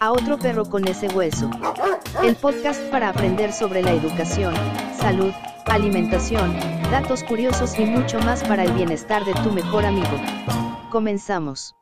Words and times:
a 0.00 0.12
otro 0.12 0.38
perro 0.38 0.64
con 0.64 0.86
ese 0.88 1.08
hueso. 1.08 1.50
El 2.22 2.36
podcast 2.36 2.80
para 2.90 3.08
aprender 3.08 3.52
sobre 3.52 3.82
la 3.82 3.92
educación, 3.92 4.54
salud, 4.98 5.32
alimentación, 5.66 6.54
datos 6.90 7.22
curiosos 7.22 7.78
y 7.78 7.84
mucho 7.84 8.18
más 8.20 8.42
para 8.44 8.64
el 8.64 8.72
bienestar 8.72 9.24
de 9.24 9.34
tu 9.34 9.50
mejor 9.52 9.84
amigo. 9.84 10.20
Comenzamos. 10.90 11.74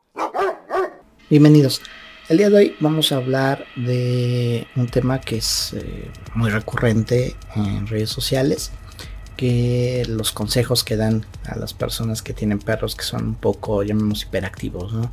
Bienvenidos. 1.29 1.81
El 2.29 2.37
día 2.37 2.49
de 2.49 2.57
hoy 2.57 2.75
vamos 2.79 3.11
a 3.11 3.17
hablar 3.17 3.65
de 3.75 4.67
un 4.75 4.87
tema 4.87 5.19
que 5.21 5.37
es 5.37 5.73
eh, 5.73 6.09
muy 6.33 6.49
recurrente 6.49 7.35
en 7.55 7.85
redes 7.85 8.09
sociales, 8.09 8.71
que 9.37 10.03
los 10.07 10.31
consejos 10.31 10.83
que 10.83 10.95
dan 10.95 11.25
a 11.45 11.57
las 11.57 11.73
personas 11.73 12.21
que 12.21 12.33
tienen 12.33 12.59
perros 12.59 12.95
que 12.95 13.03
son 13.03 13.25
un 13.25 13.35
poco, 13.35 13.83
llamemos, 13.83 14.23
hiperactivos, 14.23 14.93
¿no? 14.93 15.11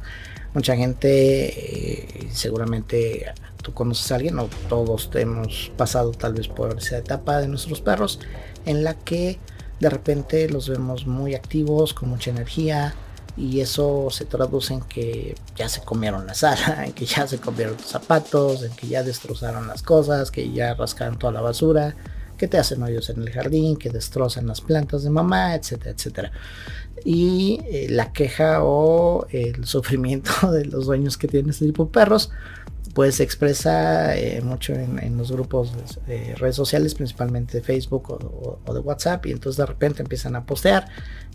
Mucha 0.55 0.77
gente, 0.77 1.09
eh, 1.09 2.29
seguramente 2.33 3.33
tú 3.63 3.73
conoces 3.73 4.11
a 4.13 4.17
alguien 4.17 4.39
o 4.39 4.49
todos 4.69 5.09
hemos 5.15 5.71
pasado 5.77 6.11
tal 6.13 6.35
vez 6.35 6.49
por 6.49 6.77
esa 6.77 6.99
etapa 6.99 7.39
de 7.39 7.49
nuestros 7.49 7.81
perros 7.81 8.19
en 8.67 8.85
la 8.85 8.95
que 8.95 9.39
de 9.81 9.91
repente 9.91 10.49
los 10.49 10.69
vemos 10.69 11.07
muy 11.07 11.35
activos, 11.35 11.95
con 11.95 12.09
mucha 12.09 12.31
energía 12.31 12.95
y 13.37 13.61
eso 13.61 14.09
se 14.11 14.25
traduce 14.25 14.75
en 14.75 14.83
que 14.83 15.35
ya 15.57 15.69
se 15.69 15.81
comieron 15.81 16.27
la 16.27 16.35
sala, 16.35 16.85
en 16.87 16.93
que 16.93 17.07
ya 17.07 17.27
se 17.27 17.39
comieron 17.39 17.77
los 17.77 17.87
zapatos, 17.87 18.63
en 18.63 18.73
que 18.73 18.87
ya 18.89 19.03
destrozaron 19.03 19.67
las 19.67 19.83
cosas, 19.83 20.31
que 20.31 20.53
ya 20.53 20.75
rascaron 20.75 21.19
toda 21.19 21.33
la 21.33 21.41
basura, 21.41 21.97
que 22.43 22.49
te 22.49 22.59
hacen 22.59 22.83
hoyos 22.83 23.09
en 23.09 23.23
el 23.23 23.31
jardín, 23.31 23.77
que 23.77 23.89
destrozan 23.89 24.49
las 24.49 24.61
plantas 24.61 25.05
de 25.05 25.11
mamá, 25.11 25.55
etcétera, 25.55 25.93
etcétera. 25.93 26.33
Y 27.05 27.61
eh, 27.71 27.87
la 27.89 28.13
queja 28.13 28.65
o 28.65 29.29
el 29.31 29.65
sufrimiento 29.75 30.51
de 30.51 30.65
los 30.65 30.87
dueños 30.87 31.17
que 31.17 31.29
tienen 31.29 31.51
este 31.51 31.67
tipo 31.67 31.85
de 31.85 31.93
perros 31.93 32.31
pues 32.95 33.15
se 33.15 33.23
expresa 33.23 34.17
eh, 34.17 34.43
mucho 34.43 34.75
en, 34.75 35.17
los 35.17 35.31
grupos 35.31 35.73
de, 36.05 36.35
redes 36.35 36.57
sociales, 36.57 36.97
principalmente 36.97 37.59
de 37.59 37.63
Facebook 37.63 38.11
o, 38.11 38.73
de 38.75 38.81
WhatsApp, 38.81 39.25
y 39.27 39.31
entonces 39.31 39.59
de 39.59 39.67
repente 39.67 40.03
empiezan 40.03 40.35
a 40.35 40.45
postear, 40.45 40.89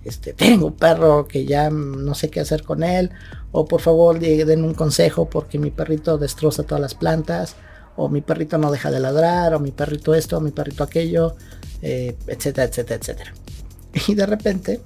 este, 0.04 0.34
tengo 0.34 0.68
un 0.68 0.76
perro 0.76 1.26
que 1.26 1.46
ya 1.46 1.70
no 1.70 2.14
sé 2.16 2.30
qué 2.30 2.42
hacer 2.42 2.64
con 2.64 2.84
él, 2.84 3.12
o 3.54 3.66
por 3.66 3.80
favor 3.80 4.20
den 4.20 4.66
un 4.66 4.74
consejo 4.74 5.30
porque 5.30 5.58
mi 5.58 5.72
perrito 5.72 6.18
destroza 6.18 6.64
todas 6.64 6.82
las 6.82 6.94
plantas, 6.96 7.56
o 7.98 8.10
mi 8.10 8.22
perrito 8.22 8.58
no 8.58 8.72
deja 8.72 8.92
de 8.92 9.00
ladrar, 9.00 9.54
o 9.56 9.60
mi 9.60 9.72
perrito 9.72 10.14
esto, 10.16 10.38
o 10.38 10.40
mi 10.40 10.52
perrito 10.52 10.84
aquello, 10.84 11.36
eh, 11.82 12.16
etcétera, 12.28 12.68
etcétera, 12.68 13.00
etcétera. 13.00 13.34
Y 14.08 14.14
de 14.14 14.26
repente 14.26 14.82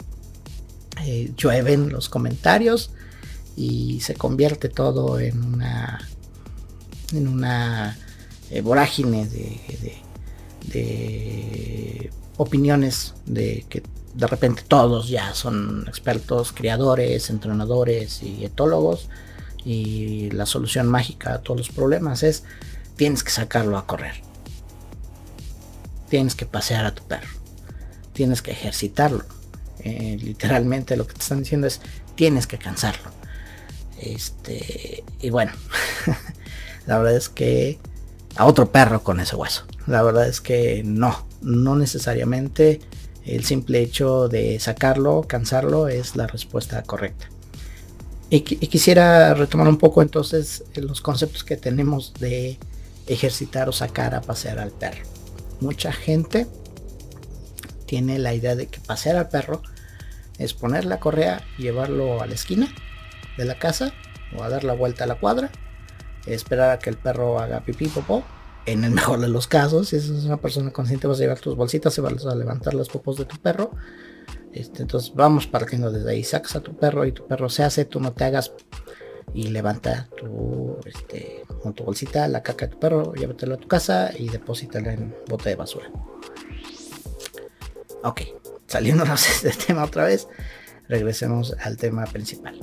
eh, 1.04 1.34
llueven 1.36 1.90
los 1.90 2.08
comentarios 2.08 2.92
y 3.56 4.00
se 4.00 4.14
convierte 4.14 4.70
todo 4.70 5.20
en 5.20 5.44
una 5.44 6.08
en 7.14 7.28
una 7.28 7.98
eh, 8.50 8.62
vorágine 8.62 9.28
de, 9.28 9.60
de, 10.72 12.10
opiniones 12.38 13.14
de 13.26 13.66
que 13.68 13.84
de 14.14 14.28
repente 14.28 14.64
todos 14.66 15.10
ya 15.10 15.34
son 15.34 15.86
expertos, 15.88 16.54
criadores, 16.54 17.30
entrenadores 17.30 18.24
y 18.24 18.46
etólogos 18.46 19.10
y 19.66 20.30
la 20.32 20.46
solución 20.46 20.88
mágica 20.88 21.34
a 21.34 21.42
todos 21.42 21.60
los 21.60 21.70
problemas 21.70 22.24
es 22.24 22.44
tienes 23.02 23.24
que 23.24 23.32
sacarlo 23.32 23.80
a 23.80 23.88
correr. 23.88 24.14
Tienes 26.08 26.36
que 26.36 26.46
pasear 26.46 26.86
a 26.86 26.94
tu 26.94 27.02
perro. 27.02 27.32
Tienes 28.14 28.44
que 28.44 28.52
ejercitarlo 28.52 29.26
eh, 29.80 30.20
literalmente 30.22 30.96
lo 30.96 31.08
que 31.08 31.16
te 31.16 31.22
están 31.22 31.40
diciendo 31.40 31.66
es 31.66 31.82
tienes 32.14 32.46
que 32.46 32.60
cansarlo. 32.60 33.10
Este, 34.00 35.04
y 35.20 35.32
bueno, 35.32 35.52
la 36.86 37.00
verdad 37.00 37.16
es 37.16 37.30
que 37.30 37.80
a 38.36 38.46
otro 38.46 38.72
perro 38.72 39.02
con 39.02 39.20
ese 39.20 39.36
hueso. 39.36 39.66
La 39.88 40.04
verdad 40.04 40.28
es 40.28 40.40
que 40.40 40.84
no, 40.86 41.26
no 41.42 41.76
necesariamente 41.76 42.82
el 43.26 43.46
simple 43.46 43.82
hecho 43.82 44.28
de 44.28 44.60
sacarlo, 44.60 45.26
cansarlo 45.28 45.88
es 45.88 46.16
la 46.16 46.28
respuesta 46.28 46.84
correcta. 46.84 47.32
Y, 48.30 48.36
y, 48.36 48.68
quisiera 48.68 49.34
retomar 49.34 49.68
un 49.68 49.80
poco 49.80 50.04
entonces 50.04 50.66
los 50.76 51.02
conceptos 51.02 51.44
que 51.44 51.58
tenemos 51.58 52.14
de 52.20 52.60
ejercitar 53.08 53.70
o 53.70 53.72
sacar 53.72 54.16
a 54.16 54.22
pasear 54.22 54.60
al 54.60 54.72
perro. 54.72 55.04
Mucha 55.60 55.92
gente 55.92 56.48
tiene 57.86 58.20
la 58.20 58.34
idea 58.34 58.56
de 58.56 58.68
que 58.68 58.80
pasear 58.80 59.18
al 59.18 59.30
perro 59.30 59.62
es 60.38 60.54
poner 60.54 60.86
la 60.86 61.00
correa, 61.00 61.44
llevarlo 61.58 62.22
a 62.22 62.26
la 62.26 62.34
esquina 62.34 62.74
de 63.38 63.46
la 63.46 63.60
casa 63.60 63.94
o 64.38 64.44
a 64.44 64.50
dar 64.50 64.64
la 64.64 64.74
vuelta 64.74 65.04
a 65.04 65.08
la 65.08 65.20
cuadra, 65.20 65.52
esperar 66.26 66.72
a 66.72 66.80
que 66.80 66.90
el 66.90 66.98
perro 66.98 67.40
haga 67.40 67.62
pipí 67.62 67.88
popó. 67.88 68.24
En 68.66 68.84
el 68.84 68.92
mejor 68.92 69.20
de 69.20 69.28
los 69.28 69.48
casos, 69.48 69.90
si 69.90 69.96
es 69.96 70.08
una 70.10 70.38
persona 70.38 70.72
consciente, 70.72 71.08
vas 71.08 71.18
a 71.18 71.22
llevar 71.22 71.40
tus 71.40 71.56
bolsitas 71.56 71.98
y 71.98 72.02
vas 72.02 72.26
a 72.26 72.36
levantar 72.36 72.76
los 72.76 72.90
popos 72.90 73.18
de 73.18 73.26
tu 73.26 73.38
perro. 73.38 73.72
Este, 74.54 74.84
entonces 74.84 75.14
vamos 75.16 75.48
partiendo 75.48 75.92
desde 75.92 76.12
ahí, 76.12 76.24
sacas 76.24 76.56
a 76.56 76.62
tu 76.62 76.76
perro 76.76 77.06
y 77.06 77.12
tu 77.12 77.26
perro 77.26 77.50
se 77.50 77.64
hace, 77.64 77.86
tú 77.86 78.00
no 78.00 78.14
te 78.14 78.26
hagas 78.26 78.52
y 79.34 79.50
levanta 79.50 80.08
tu, 80.18 80.78
este, 80.86 81.44
con 81.62 81.74
tu 81.74 81.84
bolsita 81.84 82.28
la 82.28 82.44
caca 82.44 82.66
de 82.66 82.74
tu 82.74 82.80
perro, 82.80 83.14
llévatelo 83.14 83.56
a 83.56 83.58
tu 83.58 83.68
casa 83.68 84.12
y 84.18 84.30
deposítala 84.30 84.94
en 84.94 85.16
bote 85.28 85.50
de 85.50 85.56
basura. 85.56 85.90
Ok, 88.04 88.22
saliéndonos 88.68 89.26
del 89.44 89.58
tema 89.58 89.84
otra 89.84 90.06
vez, 90.06 90.28
regresemos 90.88 91.56
al 91.62 91.78
tema 91.78 92.06
principal. 92.06 92.60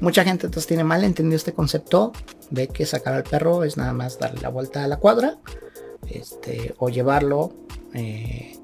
Mucha 0.00 0.24
gente 0.24 0.46
entonces 0.46 0.66
tiene 0.66 0.84
mal 0.84 1.04
entendido 1.04 1.36
este 1.36 1.54
concepto 1.54 2.12
de 2.50 2.68
que 2.68 2.84
sacar 2.84 3.14
al 3.14 3.24
perro 3.24 3.64
es 3.64 3.76
nada 3.76 3.92
más 3.92 4.18
darle 4.18 4.42
la 4.42 4.50
vuelta 4.50 4.84
a 4.84 4.88
la 4.88 4.98
cuadra 4.98 5.38
este, 6.10 6.74
o 6.78 6.90
llevarlo 6.90 7.54
eh, 7.94 8.56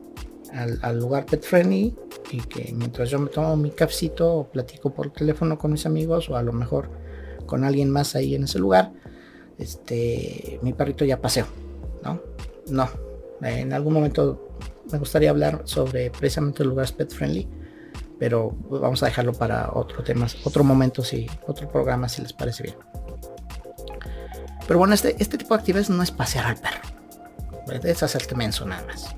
al, 0.53 0.99
lugar 0.99 1.25
pet 1.25 1.43
friendly 1.43 1.95
y 2.31 2.41
que 2.41 2.73
mientras 2.75 3.09
yo 3.09 3.19
me 3.19 3.31
tomo 3.31 3.57
mi 3.57 3.71
cafecito 3.71 4.35
o 4.35 4.45
platico 4.51 4.91
por 4.91 5.11
teléfono 5.11 5.59
con 5.59 5.73
mis 5.73 5.87
amigos 5.87 6.29
o 6.29 6.37
a 6.37 6.43
lo 6.43 6.53
mejor 6.53 6.91
con 7.53 7.65
alguien 7.65 7.91
más 7.91 8.17
ahí 8.17 8.35
en 8.35 8.45
ese 8.45 8.59
lugar, 8.59 8.93
este, 9.59 10.59
mi 10.63 10.73
perrito 10.73 11.05
ya 11.05 11.21
paseo, 11.21 11.45
¿no? 12.03 12.19
No, 12.69 12.89
en 13.43 13.75
algún 13.75 13.93
momento 13.93 14.57
me 14.91 14.97
gustaría 14.97 15.29
hablar 15.29 15.61
sobre 15.65 16.11
precisamente 16.11 16.65
lugares 16.65 16.93
pet 16.93 17.13
friendly, 17.13 17.47
pero 18.19 18.57
vamos 18.71 19.03
a 19.03 19.07
dejarlo 19.07 19.35
para 19.35 19.71
otro 19.75 20.03
tema, 20.03 20.27
otro 20.45 20.65
momento, 20.65 21.05
si, 21.05 21.27
otro 21.47 21.71
programa, 21.71 22.09
si 22.09 22.23
les 22.23 22.33
parece 22.33 22.63
bien. 22.63 22.77
Pero 24.67 24.79
bueno, 24.79 24.95
este, 24.95 25.15
este 25.19 25.37
tipo 25.37 25.53
de 25.53 25.61
actividades 25.61 25.91
no 25.91 26.03
es 26.03 26.11
pasear 26.11 26.47
al 26.47 26.57
perro, 26.57 27.81
es 27.83 28.03
hacerte 28.03 28.35
menso 28.35 28.65
nada 28.65 28.83
más. 28.87 29.15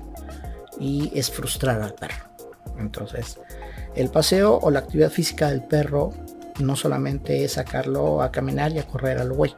Y 0.77 1.09
es 1.17 1.31
frustrar 1.31 1.81
al 1.81 1.93
perro. 1.93 2.25
Entonces, 2.77 3.39
el 3.95 4.09
paseo 4.09 4.59
o 4.61 4.71
la 4.71 4.79
actividad 4.79 5.09
física 5.09 5.49
del 5.51 5.63
perro 5.63 6.11
no 6.59 6.75
solamente 6.75 7.43
es 7.43 7.53
sacarlo 7.53 8.21
a 8.21 8.31
caminar 8.31 8.71
y 8.71 8.79
a 8.79 8.87
correr 8.87 9.17
al 9.17 9.33
güey. 9.33 9.55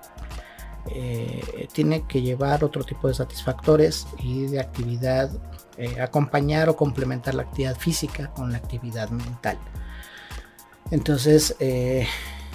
Eh, 0.90 1.68
tiene 1.74 2.08
que 2.08 2.22
llevar 2.22 2.64
otro 2.64 2.84
tipo 2.84 3.08
de 3.08 3.14
satisfactores 3.14 4.08
y 4.20 4.48
de 4.48 4.60
actividad 4.60 5.30
eh, 5.78 6.00
acompañar 6.00 6.70
o 6.70 6.76
complementar 6.76 7.36
la 7.36 7.44
actividad 7.44 7.78
física 7.78 8.32
con 8.34 8.52
la 8.52 8.58
actividad 8.58 9.10
mental. 9.10 9.60
Entonces, 10.92 11.56
eh, 11.60 12.08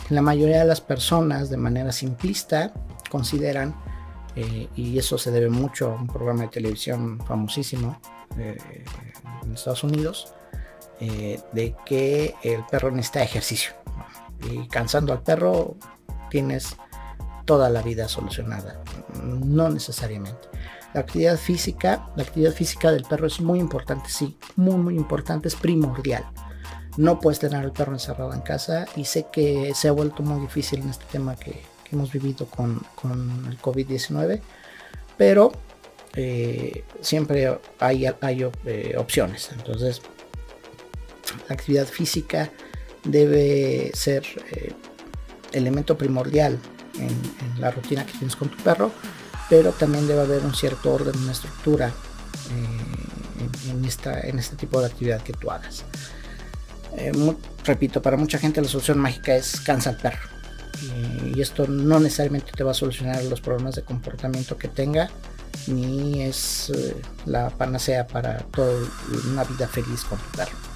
la 0.09 0.23
mayoría 0.23 0.61
de 0.61 0.65
las 0.65 0.81
personas 0.81 1.51
de 1.51 1.59
manera 1.59 1.93
simplista 1.93 2.73
consideran, 3.11 3.75
y 4.75 4.99
eso 4.99 5.19
se 5.19 5.31
debe 5.31 5.51
mucho 5.51 5.93
a 5.93 5.95
un 5.95 6.07
programa 6.07 6.45
de 6.45 6.49
televisión 6.49 7.21
famosísimo 7.27 8.01
en 8.39 9.53
Estados 9.53 9.85
Unidos, 9.85 10.33
de 10.99 11.77
que 11.85 12.35
el 12.43 12.65
perro 12.65 12.91
necesita 12.91 13.23
ejercicio. 13.23 13.73
Y 14.51 14.69
cansando 14.69 15.13
al 15.13 15.23
perro 15.23 15.77
tienes 16.31 16.77
toda 17.45 17.69
la 17.71 17.83
vida 17.83 18.09
solucionada. 18.09 18.83
No 19.23 19.69
necesariamente. 19.69 20.49
La 20.95 21.01
actividad 21.01 21.39
física, 21.39 22.11
la 22.17 22.23
actividad 22.23 22.53
física 22.53 22.93
del 22.93 23.05
perro 23.05 23.27
es 23.27 23.41
muy 23.41 23.59
importante, 23.59 24.11
sí, 24.11 24.37
muy 24.57 24.77
muy 24.77 24.95
importante, 24.97 25.49
es 25.49 25.57
primordial. 25.57 26.25
No 26.99 27.19
puedes 27.19 27.39
tener 27.39 27.61
al 27.61 27.73
perro 27.73 27.95
encerrado 27.95 28.35
en 28.35 28.43
casa 28.43 28.87
y 28.97 29.07
sé 29.07 29.27
que 29.33 29.73
se 29.75 29.89
ha 29.89 29.93
vuelto 29.93 30.23
muy 30.23 30.41
difícil 30.41 30.81
en 30.81 30.91
este 30.91 31.05
tema 31.11 31.37
que, 31.37 31.63
hemos 31.91 32.11
vivido 32.11 32.47
con, 32.47 32.81
el 33.51 33.59
COVID-19, 33.61 34.41
pero 35.19 35.53
eh, 36.15 36.85
siempre 37.03 37.59
hay, 37.79 38.07
hay 38.19 38.51
eh, 38.65 38.95
opciones. 38.97 39.51
Entonces, 39.53 40.01
la 41.49 41.55
actividad 41.55 41.87
física 41.87 42.51
debe 43.05 43.91
ser 43.95 44.25
eh, 44.51 44.73
elemento 45.53 45.97
primordial 45.97 46.59
en, 46.99 47.33
la 47.61 47.71
rutina 47.71 48.05
que 48.05 48.13
tienes 48.13 48.35
con 48.35 48.49
tu 48.49 48.57
perro 48.63 48.91
pero 49.49 49.73
también 49.73 50.07
debe 50.07 50.23
haber 50.23 50.43
un 50.43 50.55
cierto 50.55 50.93
orden, 50.93 51.17
una 51.19 51.33
estructura 51.33 51.89
eh, 51.89 53.71
en, 53.71 53.85
esta, 53.85 54.21
en 54.21 54.39
este 54.39 54.57
tipo 54.57 54.81
de 54.81 54.87
actividad 54.87 55.23
que 55.23 55.35
tú 55.35 55.51
hagas. 55.51 55.85
Eh, 56.97 57.13
repito, 57.65 58.01
para 58.01 58.17
mucha 58.17 58.39
gente 58.39 58.63
la 58.63 58.69
solución 58.69 58.99
mágica 58.99 59.37
es 59.37 59.61
cansa 59.61 59.91
al 59.91 59.97
perro. 59.99 60.21
y 61.35 61.41
esto 61.41 61.67
no 61.67 62.01
necesariamente 62.01 62.51
te 62.53 62.65
va 62.65 62.71
a 62.71 62.75
solucionar 62.75 63.23
los 63.25 63.43
problemas 63.43 63.75
de 63.75 63.83
comportamiento 63.83 64.57
que 64.57 64.69
tenga, 64.69 65.11
ni 65.67 66.23
es 66.23 66.73
la 67.27 67.51
panacea 67.51 68.07
para 68.07 68.39
toda 68.39 68.73
una 69.31 69.45
vida 69.45 69.69
feliz 69.69 70.03
con 70.05 70.19
tu 70.19 70.37
perro. 70.37 70.72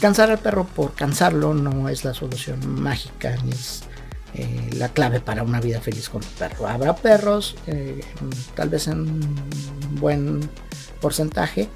Cansar 0.00 0.30
al 0.30 0.38
perro 0.38 0.64
por 0.64 0.94
cansarlo 0.94 1.52
no 1.52 1.90
es 1.90 2.06
la 2.06 2.14
solución 2.14 2.80
mágica, 2.80 3.36
ni 3.44 3.50
es 3.50 3.82
eh, 4.32 4.70
la 4.76 4.88
clave 4.88 5.20
para 5.20 5.42
una 5.42 5.60
vida 5.60 5.78
feliz 5.78 6.08
con 6.08 6.22
tu 6.22 6.28
perro. 6.38 6.66
Habrá 6.66 6.96
perros, 6.96 7.54
eh, 7.66 8.00
tal 8.54 8.70
vez 8.70 8.88
en 8.88 9.20
buen 10.00 10.40
porcentaje, 11.02 11.68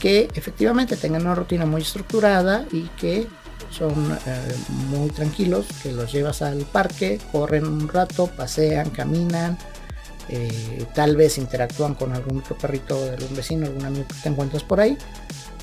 que 0.00 0.28
efectivamente 0.34 0.96
tengan 0.96 1.22
una 1.22 1.36
rutina 1.36 1.66
muy 1.66 1.82
estructurada 1.82 2.66
y 2.72 2.88
que 3.00 3.28
son 3.70 4.18
eh, 4.26 4.54
muy 4.88 5.10
tranquilos, 5.10 5.66
que 5.80 5.92
los 5.92 6.12
llevas 6.12 6.42
al 6.42 6.62
parque, 6.62 7.20
corren 7.30 7.64
un 7.64 7.88
rato, 7.88 8.26
pasean, 8.26 8.90
caminan, 8.90 9.56
tal 10.94 11.16
vez 11.16 11.38
interactúan 11.38 11.94
con 11.94 12.12
algún 12.12 12.40
otro 12.40 12.58
perrito 12.58 13.02
de 13.04 13.10
algún 13.12 13.36
vecino, 13.36 13.66
algún 13.66 13.84
amigo 13.84 14.06
que 14.08 14.14
te 14.22 14.28
encuentras 14.28 14.64
por 14.64 14.80
ahí. 14.80 14.98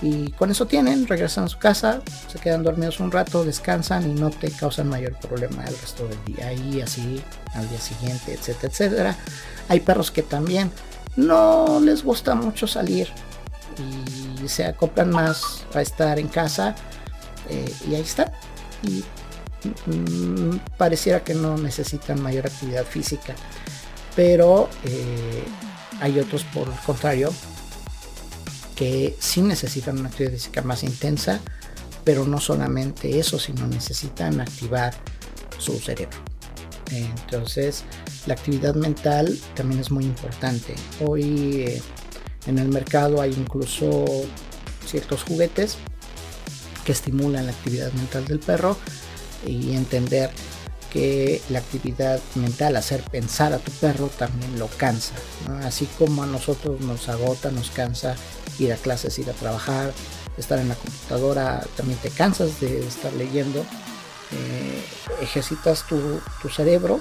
Y 0.02 0.32
con 0.32 0.52
eso 0.52 0.68
tienen, 0.68 1.08
regresan 1.08 1.46
a 1.46 1.48
su 1.48 1.58
casa, 1.58 2.02
se 2.28 2.38
quedan 2.40 2.64
dormidos 2.64 3.00
un 3.00 3.12
rato, 3.12 3.46
descansan 3.46 4.10
y 4.10 4.14
no 4.14 4.30
te 4.30 4.52
causan 4.52 4.90
mayor 4.90 5.14
problema 5.20 5.64
el 5.64 5.78
resto 5.78 6.08
del 6.08 6.24
día. 6.26 6.54
Y 6.54 6.82
así 6.82 7.22
al 7.54 7.70
día 7.70 7.80
siguiente, 7.80 8.34
etcétera, 8.34 8.68
etcétera. 8.72 9.16
Hay 9.70 9.80
perros 9.80 10.12
que 10.12 10.22
también 10.22 10.72
no 11.16 11.80
les 11.80 12.04
gusta 12.04 12.36
mucho 12.36 12.68
salir 12.68 13.08
y 14.44 14.48
se 14.48 14.66
acoplan 14.66 15.12
más 15.12 15.66
a 15.74 15.82
estar 15.82 16.20
en 16.20 16.28
casa 16.28 16.76
eh, 17.50 17.74
y 17.90 17.96
ahí 17.96 18.02
está. 18.02 18.32
Y 18.84 19.04
mm, 19.90 20.58
pareciera 20.78 21.24
que 21.24 21.34
no 21.34 21.58
necesitan 21.58 22.22
mayor 22.22 22.48
actividad 22.48 22.86
física. 22.86 23.34
Pero 24.16 24.70
eh, 24.84 25.44
hay 26.02 26.20
otros 26.20 26.44
por 26.46 26.68
el 26.68 26.80
contrario 26.86 27.34
que 28.76 29.16
sí 29.20 29.42
necesitan 29.42 30.00
una 30.00 30.10
actividad 30.10 30.34
física 30.34 30.62
más 30.62 30.84
intensa, 30.84 31.40
pero 32.04 32.26
no 32.26 32.40
solamente 32.40 33.20
eso, 33.20 33.40
sino 33.40 33.68
necesitan 33.68 34.42
activar 34.42 34.94
su 35.58 35.80
cerebro. 35.80 36.18
Entonces, 36.92 37.84
la 38.28 38.36
actividad 38.36 38.76
mental 38.76 39.40
también 39.56 39.82
es 39.82 39.92
muy 39.92 40.04
importante. 40.04 40.76
Hoy 41.02 41.62
eh, 41.62 41.82
en 42.48 42.60
el 42.60 42.70
mercado 42.70 43.22
hay 43.22 43.32
incluso 43.32 44.06
ciertos 44.86 45.24
juguetes 45.24 45.78
que 46.86 46.92
estimulan 46.92 47.48
la 47.48 47.52
actividad 47.54 47.92
mental 47.94 48.26
del 48.26 48.40
perro 48.40 48.78
y 49.48 49.76
entender 49.76 50.30
que 50.92 51.42
la 51.50 51.60
actividad 51.60 52.22
mental, 52.36 52.78
hacer 52.78 53.02
pensar 53.02 53.52
a 53.52 53.58
tu 53.58 53.72
perro 53.74 54.08
también 54.08 54.58
lo 54.58 54.68
cansa. 54.68 55.14
Así 55.64 55.88
como 55.98 56.24
a 56.24 56.26
nosotros 56.26 56.80
nos 56.82 57.10
agota, 57.10 57.52
nos 57.52 57.70
cansa 57.70 58.16
ir 58.60 58.74
a 58.74 58.78
clases, 58.78 59.18
ir 59.20 59.30
a 59.30 59.34
trabajar, 59.34 59.92
estar 60.38 60.60
en 60.60 60.70
la 60.70 60.76
computadora, 60.76 61.66
también 61.76 62.00
te 62.00 62.10
cansas 62.10 62.60
de 62.60 62.86
estar 62.86 63.14
leyendo. 63.14 63.66
Eh, 64.32 64.84
ejercitas 65.22 65.86
tu, 65.88 66.20
cerebro 66.50 67.00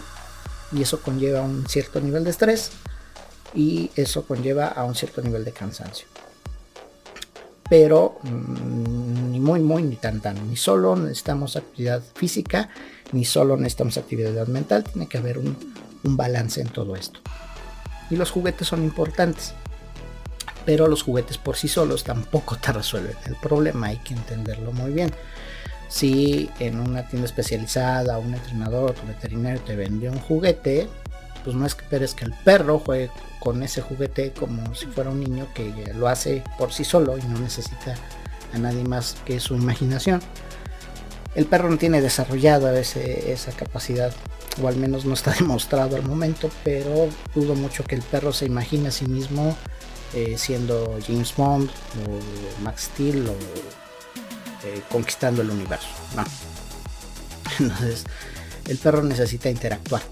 y 0.73 0.83
eso 0.83 1.01
conlleva 1.01 1.41
un 1.41 1.67
cierto 1.67 2.01
nivel 2.01 2.25
de 2.25 2.31
estrés 2.31 2.71
y 3.55 3.91
eso 3.97 4.27
conlleva 4.27 4.67
a 4.67 4.85
un 4.85 4.95
cierto 4.95 5.23
nivel 5.23 5.45
de 5.45 5.53
cansancio 5.53 6.07
pero 7.69 8.19
mm, 8.23 9.33
ni 9.33 9.41
muy 9.41 9.61
muy 9.61 9.83
ni 9.83 9.97
tan 9.97 10.21
tan 10.21 10.49
ni 10.49 10.57
solo 10.57 10.97
necesitamos 10.97 11.57
actividad 11.57 12.03
física 12.15 12.69
ni 13.13 13.25
solo 13.25 13.57
necesitamos 13.57 13.97
actividad 13.97 14.47
mental 14.49 14.85
tiene 14.85 15.09
que 15.09 15.19
haber 15.19 15.39
un, 15.39 15.57
balance 16.03 16.61
en 16.61 16.69
todo 16.69 16.97
esto 16.97 17.21
y 18.11 18.17
los 18.17 18.31
juguetes 18.31 18.69
son 18.69 18.85
importantes 18.85 19.55
pero 20.65 20.87
los 20.87 21.03
juguetes 21.03 21.39
por 21.39 21.57
sí 21.57 21.69
solos 21.69 22.05
tampoco 22.05 22.57
te 22.57 22.73
resuelven 22.73 23.17
el 23.27 23.37
problema 23.37 23.89
hay 23.89 23.99
que 23.99 24.15
entenderlo 24.15 24.73
muy 24.73 24.93
bien 24.93 25.13
si 25.89 26.51
en 26.59 26.81
una 26.81 27.07
tienda 27.09 27.27
especializada 27.27 28.19
un 28.19 28.35
entrenador 28.35 28.91
o 28.91 28.95
tu 28.95 29.07
veterinario 29.07 29.61
te 29.61 29.77
vende 29.77 30.09
un 30.09 30.19
juguete 30.19 30.89
pues 31.45 31.55
no 31.55 31.67
esperes 31.67 32.15
que 32.15 32.25
el 32.25 32.33
perro 32.33 32.79
juegue 32.79 33.11
con 33.39 33.63
ese 33.63 33.83
juguete 33.83 34.33
como 34.33 34.75
si 34.75 34.87
fuera 34.87 35.11
un 35.11 35.21
niño 35.21 35.47
que 35.55 35.93
lo 35.95 36.09
hace 36.09 36.43
por 36.59 36.73
sí 36.73 36.83
solo 36.83 37.19
y 37.19 37.23
no 37.23 37.39
necesita 37.39 37.95
a 38.55 38.59
nadie 38.59 38.83
más 38.85 39.17
que 39.27 39.39
su 39.39 39.55
imaginación. 39.55 40.21
El 41.35 41.47
perro 41.47 41.69
no 41.69 41.77
tiene 41.77 42.01
desarrollado 42.01 42.75
esa 42.75 43.53
capacidad, 43.53 44.13
o 44.63 44.69
al 44.69 44.77
menos 44.77 45.05
no 45.05 45.15
está 45.15 45.33
demostrado 45.39 45.97
al 45.97 46.05
momento, 46.05 46.49
pero 46.65 47.09
dudo 47.35 47.55
mucho 47.55 47.85
que 47.85 47.97
el 47.97 48.03
perro 48.03 48.33
se 48.33 48.47
imagine 48.47 48.89
a 48.89 48.93
sí 48.93 49.07
mismo 49.07 49.57
eh, 50.15 50.37
siendo 50.39 50.99
James 51.07 51.35
Bond 51.37 51.69
o 51.69 52.63
Max 52.63 52.91
Steel 52.95 53.29
o 53.29 53.33
eh, 54.65 54.83
conquistando 54.91 55.43
el 55.43 55.51
universo. 55.51 55.89
No. 56.17 56.25
Entonces, 57.61 58.05
el 58.67 58.79
perro 58.79 59.03
necesita 59.03 59.51
interactuar 59.51 60.03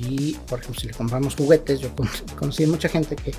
y 0.00 0.32
por 0.48 0.60
ejemplo, 0.60 0.80
si 0.80 0.86
le 0.88 0.94
compramos 0.94 1.34
juguetes, 1.34 1.80
yo 1.80 1.90
conocí 2.38 2.66
mucha 2.66 2.88
gente 2.88 3.16
que 3.16 3.32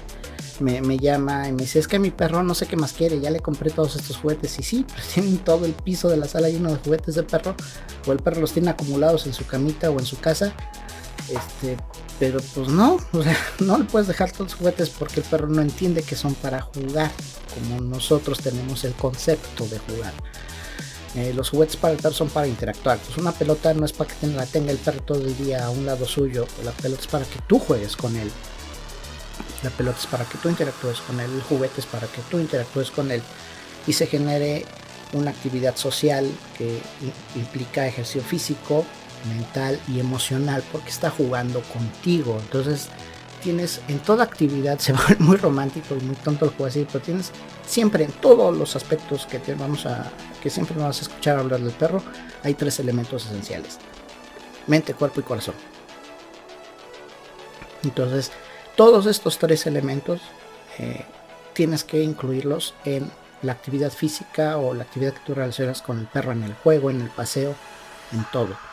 me, 0.60 0.98
llama 0.98 1.48
y 1.48 1.52
me 1.52 1.64
dice, 1.64 1.80
es 1.80 1.88
que 1.88 2.00
mi 2.00 2.10
perro 2.10 2.42
no 2.42 2.56
sé 2.56 2.66
qué 2.66 2.76
más 2.76 2.94
quiere, 2.94 3.20
ya 3.20 3.30
le 3.30 3.40
compré 3.40 3.70
todos 3.70 3.96
estos 3.96 4.18
juguetes. 4.18 4.58
Y 4.60 4.64
sí, 4.64 4.86
pues 4.88 5.08
tienen 5.14 5.38
todo 5.40 5.66
el 5.66 5.74
piso 5.74 6.10
de 6.10 6.18
la 6.18 6.28
sala 6.28 6.50
lleno 6.50 6.72
de 6.72 6.78
juguetes 6.78 7.16
de 7.16 7.24
perro, 7.24 7.56
o 8.06 8.12
el 8.12 8.20
perro 8.20 8.42
los 8.42 8.54
tiene 8.54 8.70
acumulados 8.70 9.26
en 9.28 9.34
su 9.34 9.46
camita 9.46 9.90
o 9.90 10.00
en 10.00 10.06
su 10.06 10.18
casa. 10.20 10.54
Este, 11.30 11.78
pero 12.20 12.40
pues 12.56 12.68
no, 12.68 12.98
o 13.12 13.24
sea, 13.24 13.38
no 13.60 13.78
le 13.78 13.86
puedes 13.86 14.08
dejar 14.08 14.32
todos 14.32 14.52
los 14.52 14.56
juguetes 14.56 14.90
porque 14.90 15.20
el 15.20 15.26
perro 15.26 15.48
no 15.48 15.62
entiende 15.62 16.04
que 16.04 16.16
son 16.16 16.34
para 16.36 16.62
jugar, 16.62 17.12
como 17.54 17.82
nosotros 17.82 18.40
tenemos 18.40 18.84
el 18.84 18.94
concepto 18.94 19.68
de 19.68 19.80
jugar. 19.80 20.14
Eh, 21.16 21.34
los 21.34 21.50
juguetes 21.50 21.78
para 21.78 21.94
el 21.94 22.00
perro 22.00 22.14
son 22.14 22.30
para 22.30 22.48
interactuar. 22.48 23.00
Pues 23.00 23.18
una 23.18 23.32
pelota 23.32 23.74
no 23.74 23.86
es 23.86 23.94
para 23.94 24.14
que 24.14 24.28
la 24.28 24.46
tenga 24.46 24.72
el 24.72 24.78
perro 24.78 25.02
todo 25.02 25.20
el 25.20 25.36
día 25.38 25.66
a 25.66 25.70
un 25.70 25.86
lado 25.86 26.06
suyo. 26.06 26.46
La 26.64 26.72
pelota 26.72 27.02
es 27.02 27.08
para 27.08 27.26
que 27.26 27.40
tú 27.48 27.58
juegues 27.60 27.96
con 27.96 28.16
él. 28.16 28.32
La 29.64 29.72
pelota 29.72 29.98
es 30.00 30.06
para 30.06 30.26
que 30.26 30.38
tú 30.38 30.50
interactúes 30.50 31.00
con 31.02 31.20
él. 31.20 31.32
El 31.34 31.42
juguete 31.42 31.82
es 31.82 31.88
para 31.88 32.08
que 32.08 32.22
tú 32.30 32.38
interactúes 32.38 32.92
con 32.92 33.10
él. 33.10 33.22
Y 33.88 33.94
se 33.94 34.06
genere 34.06 34.66
una 35.14 35.32
actividad 35.32 35.76
social 35.76 36.30
que 36.58 36.80
implica 37.36 37.88
ejercicio 37.88 38.22
físico, 38.22 38.86
mental 39.26 39.80
y 39.88 40.00
emocional 40.00 40.64
porque 40.72 40.90
está 40.90 41.10
jugando 41.10 41.62
contigo. 41.62 42.38
Entonces 42.42 42.90
tienes 43.42 43.82
en 43.88 44.00
toda 44.00 44.24
actividad, 44.24 44.80
se 44.80 44.94
va 44.94 45.04
muy 45.20 45.38
romántico 45.38 45.96
y 45.96 46.04
muy 46.04 46.16
tonto 46.16 46.46
lo 46.46 46.52
puedo 46.52 46.68
decir, 46.68 46.88
pero 46.92 47.04
tienes 47.04 47.32
siempre 47.66 48.04
en 48.04 48.12
todos 48.12 48.56
los 48.56 48.76
aspectos 48.76 49.26
que 49.26 49.40
te 49.40 49.54
vamos 49.54 49.86
a, 49.86 50.12
que 50.42 50.50
siempre 50.50 50.78
vas 50.78 51.00
a 51.00 51.02
escuchar 51.04 51.38
hablar 51.38 51.60
del 51.60 51.74
perro, 51.74 52.02
hay 52.44 52.54
tres 52.54 52.80
elementos 52.80 53.26
esenciales. 53.26 53.78
Mente, 54.68 54.94
cuerpo 54.94 55.22
y 55.22 55.24
corazón. 55.24 55.56
Entonces, 57.84 58.32
todos 58.76 59.06
estos 59.06 59.38
tres 59.38 59.66
elementos 59.66 60.22
eh, 60.78 61.06
tienes 61.54 61.84
que 61.84 62.04
incluirlos 62.04 62.74
en 62.86 63.10
la 63.42 63.54
actividad 63.54 63.92
física 63.92 64.58
o 64.58 64.74
la 64.74 64.84
actividad 64.84 65.14
que 65.14 65.22
tú 65.26 65.34
relacionas 65.34 65.82
con 65.82 66.00
el 66.00 66.08
perro 66.08 66.32
en 66.32 66.44
el 66.44 66.54
juego, 66.54 66.90
en 66.90 67.02
el 67.02 67.10
paseo, 67.10 67.56
en 68.12 68.26
todo. 68.32 68.67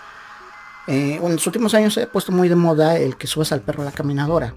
Eh, 0.86 1.18
en 1.22 1.32
los 1.32 1.46
últimos 1.46 1.72
años 1.74 1.94
se 1.94 2.02
ha 2.02 2.12
puesto 2.12 2.30
muy 2.32 2.48
de 2.48 2.56
moda 2.56 2.98
el 2.98 3.16
que 3.16 3.26
subas 3.26 3.52
al 3.52 3.62
perro 3.62 3.82
a 3.82 3.86
la 3.86 3.92
caminadora. 3.92 4.54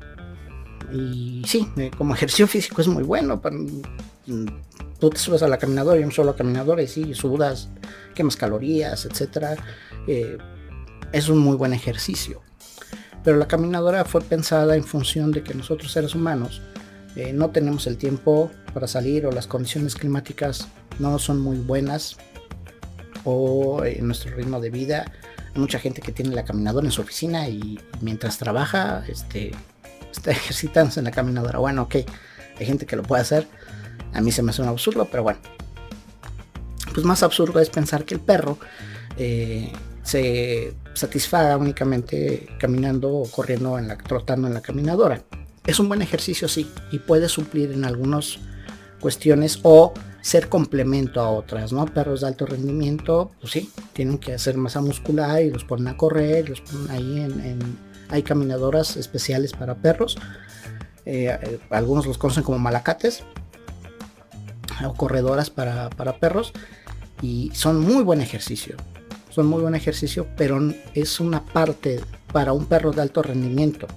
Y 0.92 1.42
sí, 1.46 1.68
eh, 1.78 1.92
como 1.98 2.14
ejercicio 2.14 2.48
físico 2.48 2.82
es 2.82 2.88
muy 2.88 3.04
bueno. 3.04 3.42
Mm, 4.26 4.46
tú 5.00 5.10
te 5.10 5.18
subes 5.18 5.42
a 5.44 5.48
la 5.48 5.58
caminadora 5.58 6.00
y 6.00 6.04
un 6.04 6.12
solo 6.12 6.36
caminadora 6.36 6.82
y 6.82 6.88
sí, 6.88 7.14
sudas, 7.14 7.70
quemas 8.14 8.36
calorías, 8.36 9.06
etc. 9.06 9.60
Eh, 10.08 10.38
es 11.12 11.30
un 11.30 11.40
muy 11.40 11.56
buen 11.56 11.74
ejercicio. 11.74 12.42
Pero 13.24 13.38
la 13.38 13.48
caminadora 13.48 14.06
fue 14.06 14.22
pensada 14.22 14.76
en 14.76 14.84
función 14.84 15.32
de 15.32 15.44
que 15.44 15.54
nosotros 15.54 15.92
seres 15.92 16.16
humanos 16.16 16.62
no 17.34 17.50
tenemos 17.50 17.88
el 17.88 17.98
tiempo 17.98 18.52
para 18.76 18.88
salir 18.88 19.26
o 19.26 19.32
las 19.32 19.48
condiciones 19.48 19.96
climáticas 19.96 20.68
no 21.00 21.18
son 21.18 21.40
muy 21.40 21.58
buenas 21.58 22.16
o 23.24 23.82
nuestro 24.02 24.36
ritmo 24.36 24.62
de 24.62 24.70
vida 24.70 25.12
mucha 25.58 25.80
gente 25.80 26.02
que 26.02 26.12
tiene 26.12 26.36
la 26.36 26.44
caminadora 26.44 26.86
en 26.86 26.92
su 26.92 27.02
oficina 27.02 27.48
y 27.48 27.80
mientras 28.02 28.38
trabaja, 28.38 29.04
este, 29.08 29.52
está 30.12 30.32
ejercitándose 30.32 31.00
en 31.00 31.06
la 31.06 31.12
caminadora. 31.12 31.60
Bueno, 31.60 31.84
ok, 31.84 31.96
hay 32.60 32.66
gente 32.66 32.86
que 32.86 32.96
lo 32.96 33.04
puede 33.04 33.22
hacer. 33.22 33.48
A 34.14 34.22
mí 34.22 34.32
se 34.32 34.42
me 34.42 34.52
hace 34.52 34.62
un 34.62 34.68
absurdo, 34.68 35.08
pero 35.10 35.24
bueno. 35.24 35.40
Pues 36.94 37.06
más 37.06 37.22
absurdo 37.22 37.60
es 37.60 37.70
pensar 37.70 38.06
que 38.06 38.16
el 38.16 38.20
perro 38.20 38.58
eh, 39.18 39.72
se 40.02 40.74
satisfaga 40.94 41.58
únicamente 41.58 42.48
caminando 42.60 43.14
o 43.14 43.30
corriendo, 43.30 43.78
en 43.78 43.88
la, 43.88 43.98
trotando 43.98 44.48
en 44.48 44.54
la 44.54 44.62
caminadora. 44.62 45.22
Es 45.66 45.80
un 45.80 45.90
buen 45.90 46.02
ejercicio, 46.02 46.48
sí, 46.48 46.72
y 46.92 47.00
puede 47.00 47.30
suplir 47.30 47.72
en 47.72 47.86
algunas 47.86 48.40
cuestiones 49.00 49.60
o 49.64 49.94
ser 50.28 50.50
complemento 50.50 51.22
a 51.22 51.30
otras, 51.30 51.72
¿no? 51.72 51.86
Perros 51.86 52.20
de 52.20 52.28
alto 52.28 52.46
rendimiento, 52.46 53.32
pues 53.40 53.54
sí, 53.54 53.72
tienen 53.94 54.18
que 54.18 54.34
hacer 54.34 54.58
masa 54.58 54.82
muscular 54.82 55.42
y 55.42 55.50
los 55.50 55.64
ponen 55.64 55.88
a 55.88 55.96
correr, 55.96 56.50
los 56.50 56.60
ponen 56.60 56.92
ahí 56.92 57.20
en, 57.22 57.78
hay 58.10 58.24
caminadoras 58.24 58.98
especiales 58.98 59.54
para 59.54 59.76
perros. 59.76 60.18
Eh, 61.06 61.60
algunos 61.70 62.06
los 62.06 62.18
conocen 62.18 62.44
como 62.44 62.60
malacates 62.60 63.24
o 64.86 64.94
corredoras 64.96 65.50
para, 65.50 65.90
para 65.92 66.20
perros 66.20 66.52
y 67.22 67.50
son 67.54 67.80
muy 67.80 68.04
buen 68.04 68.20
ejercicio. 68.20 68.76
Son 69.30 69.46
muy 69.46 69.62
buen 69.62 69.76
ejercicio, 69.76 70.28
pero 70.36 70.60
es 70.94 71.22
una 71.22 71.46
parte 71.46 72.02
para 72.34 72.52
un 72.52 72.66
perro 72.66 72.92
de 72.92 73.02
alto 73.02 73.22
rendimiento. 73.22 73.88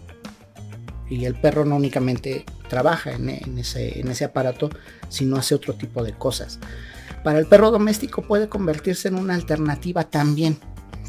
Y 1.08 1.25
el 1.25 1.34
perro 1.34 1.64
no 1.64 1.75
únicamente 1.75 2.44
trabaja 2.71 3.12
en, 3.12 3.29
ese, 3.59 4.00
en 4.00 4.09
ese 4.09 4.25
aparato, 4.25 4.71
sino 5.11 5.37
hace 5.37 5.55
otro 5.55 5.75
tipo 5.75 6.03
de 6.03 6.12
cosas. 6.12 6.59
Para 7.23 7.39
el 7.39 7.47
perro 7.47 7.71
doméstico 7.71 8.23
puede 8.23 8.49
convertirse 8.49 9.09
en 9.09 9.17
una 9.17 9.35
alternativa 9.35 10.05
también 10.05 10.59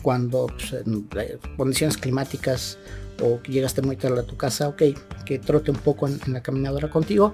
cuando 0.02 0.48
pues, 0.48 0.74
en 0.74 1.08
eh, 1.16 1.38
condiciones 1.56 1.96
climáticas 1.98 2.78
o 3.22 3.42
llegaste 3.44 3.82
muy 3.82 3.96
tarde 3.96 4.20
a 4.20 4.24
tu 4.24 4.36
casa, 4.36 4.68
ok, 4.68 4.82
que 5.26 5.40
trote 5.40 5.72
un 5.72 5.78
poco 5.78 6.08
en, 6.08 6.20
la 6.28 6.42
caminadora 6.42 6.90
contigo, 6.90 7.34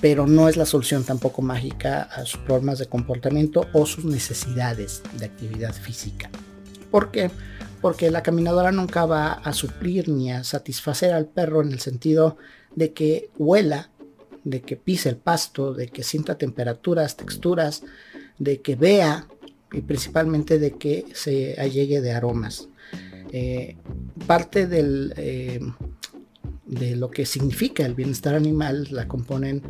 pero 0.00 0.26
no 0.26 0.48
es 0.48 0.56
la 0.56 0.64
solución 0.64 1.04
tampoco 1.04 1.42
mágica 1.42 2.02
a 2.02 2.24
sus 2.24 2.40
problemas 2.40 2.78
de 2.78 2.86
comportamiento 2.86 3.66
o 3.72 3.84
sus 3.84 4.04
necesidades 4.04 5.02
de 5.18 5.26
actividad 5.26 5.74
física. 5.74 6.30
¿Por 6.90 7.10
qué? 7.10 7.30
Porque 7.82 8.10
la 8.10 8.22
caminadora 8.22 8.72
nunca 8.72 9.04
va 9.06 9.32
a 9.32 9.52
suplir 9.52 10.08
ni 10.08 10.32
a 10.32 10.44
satisfacer 10.44 11.12
al 11.12 11.26
perro 11.26 11.62
en 11.62 11.72
el 11.72 11.80
sentido 11.80 12.36
de 12.76 12.92
que 12.92 13.30
huela, 13.38 13.90
de 14.44 14.62
que 14.62 14.76
pise 14.76 15.08
el 15.08 15.16
pasto, 15.16 15.74
de 15.74 15.88
que 15.88 16.04
sienta 16.04 16.38
temperaturas, 16.38 17.16
texturas, 17.16 17.82
de 18.38 18.60
que 18.60 18.76
vea 18.76 19.26
y 19.72 19.80
principalmente 19.80 20.60
de 20.60 20.72
que 20.72 21.04
se 21.12 21.60
allegue 21.60 22.00
de 22.00 22.12
aromas. 22.12 22.68
Eh, 23.32 23.76
parte 24.28 24.68
eh, 24.70 25.60
de 26.66 26.96
lo 26.96 27.10
que 27.10 27.26
significa 27.26 27.84
el 27.84 27.94
bienestar 27.94 28.36
animal 28.36 28.86
la 28.90 29.08
componen 29.08 29.62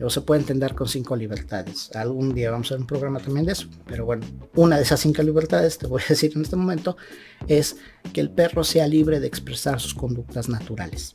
o 0.00 0.10
se 0.10 0.22
puede 0.22 0.40
entender 0.40 0.74
con 0.74 0.88
cinco 0.88 1.14
libertades. 1.14 1.94
Algún 1.94 2.34
día 2.34 2.50
vamos 2.50 2.66
a 2.66 2.74
hacer 2.74 2.80
un 2.80 2.86
programa 2.86 3.20
también 3.20 3.46
de 3.46 3.52
eso, 3.52 3.68
pero 3.86 4.06
bueno, 4.06 4.26
una 4.54 4.76
de 4.76 4.82
esas 4.82 5.00
cinco 5.00 5.22
libertades, 5.22 5.78
te 5.78 5.86
voy 5.86 6.02
a 6.02 6.08
decir 6.08 6.32
en 6.34 6.42
este 6.42 6.56
momento, 6.56 6.96
es 7.46 7.76
que 8.12 8.20
el 8.20 8.30
perro 8.30 8.64
sea 8.64 8.88
libre 8.88 9.20
de 9.20 9.26
expresar 9.26 9.78
sus 9.78 9.94
conductas 9.94 10.48
naturales 10.48 11.14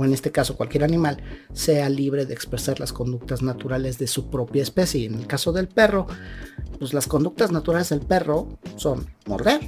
o 0.00 0.04
en 0.06 0.14
este 0.14 0.32
caso 0.32 0.56
cualquier 0.56 0.82
animal, 0.82 1.22
sea 1.52 1.90
libre 1.90 2.24
de 2.24 2.32
expresar 2.32 2.80
las 2.80 2.90
conductas 2.90 3.42
naturales 3.42 3.98
de 3.98 4.06
su 4.06 4.30
propia 4.30 4.62
especie. 4.62 5.04
En 5.04 5.14
el 5.14 5.26
caso 5.26 5.52
del 5.52 5.68
perro, 5.68 6.06
pues 6.78 6.94
las 6.94 7.06
conductas 7.06 7.52
naturales 7.52 7.90
del 7.90 8.00
perro 8.00 8.58
son 8.76 9.10
morder, 9.26 9.60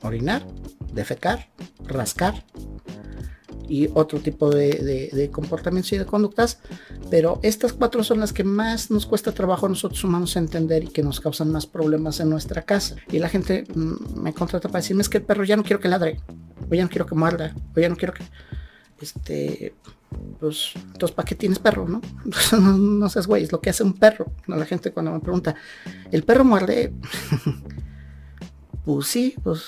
orinar, 0.00 0.46
defecar, 0.94 1.50
rascar 1.84 2.42
y 3.68 3.90
otro 3.92 4.18
tipo 4.18 4.48
de, 4.48 5.28
comportamientos 5.30 5.92
y 5.92 5.98
de 5.98 6.06
conductas, 6.06 6.60
pero 7.10 7.38
estas 7.42 7.74
cuatro 7.74 8.02
son 8.02 8.18
las 8.18 8.32
que 8.32 8.44
más 8.44 8.90
nos 8.90 9.04
cuesta 9.04 9.32
trabajo 9.32 9.66
a 9.66 9.68
nosotros 9.68 10.02
humanos 10.04 10.36
entender 10.36 10.84
y 10.84 10.88
que 10.88 11.02
nos 11.02 11.20
causan 11.20 11.52
más 11.52 11.66
problemas 11.66 12.18
en 12.20 12.30
nuestra 12.30 12.62
casa. 12.62 12.96
Y 13.10 13.18
la 13.18 13.28
gente 13.28 13.66
mm, 13.74 14.22
me 14.22 14.32
contrata 14.32 14.70
para 14.70 14.80
decirme 14.80 15.02
es 15.02 15.10
que 15.10 15.18
el 15.18 15.24
perro 15.24 15.44
ya 15.44 15.56
no 15.58 15.64
quiero 15.64 15.80
que 15.80 15.88
ladre, 15.88 16.18
o 16.70 16.74
ya 16.74 16.82
no 16.82 16.88
quiero 16.88 17.04
que 17.04 17.14
muerda, 17.14 17.54
o 17.76 17.78
ya 17.78 17.90
no 17.90 17.96
quiero 17.96 18.14
que 18.14 18.24
este, 19.02 19.74
pues, 20.38 20.72
entonces, 20.74 21.14
¿para 21.14 21.26
qué 21.26 21.34
tienes 21.34 21.58
perro, 21.58 21.88
no? 21.88 22.00
no, 22.58 23.08
seas 23.08 23.26
güey, 23.26 23.44
es 23.44 23.52
lo 23.52 23.60
que 23.60 23.70
hace 23.70 23.82
un 23.82 23.94
perro. 23.94 24.26
La 24.46 24.64
gente 24.64 24.92
cuando 24.92 25.12
me 25.12 25.20
pregunta, 25.20 25.54
¿el 26.10 26.24
perro 26.24 26.44
muerde? 26.44 26.92
pues 28.84 29.06
sí, 29.06 29.34
pues 29.42 29.66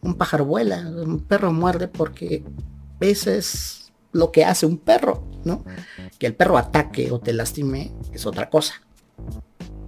un 0.00 0.14
pájaro 0.16 0.44
vuela, 0.44 0.80
un 0.80 1.20
perro 1.20 1.52
muerde 1.52 1.88
porque 1.88 2.44
ese 3.00 3.38
es 3.38 3.92
lo 4.12 4.32
que 4.32 4.44
hace 4.44 4.66
un 4.66 4.78
perro, 4.78 5.26
¿no? 5.44 5.64
Que 6.18 6.26
el 6.26 6.34
perro 6.34 6.58
ataque 6.58 7.10
o 7.10 7.20
te 7.20 7.32
lastime 7.32 7.92
es 8.12 8.26
otra 8.26 8.50
cosa. 8.50 8.74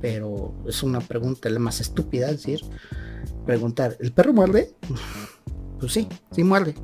Pero 0.00 0.54
es 0.66 0.82
una 0.82 1.00
pregunta 1.00 1.48
la 1.48 1.58
más 1.58 1.80
estúpida, 1.80 2.30
es 2.30 2.36
decir, 2.36 2.60
preguntar, 3.46 3.96
¿el 4.00 4.12
perro 4.12 4.32
muerde? 4.32 4.74
Pues 5.76 5.92
sí, 5.92 6.08
sí 6.30 6.44
muerde 6.44 6.76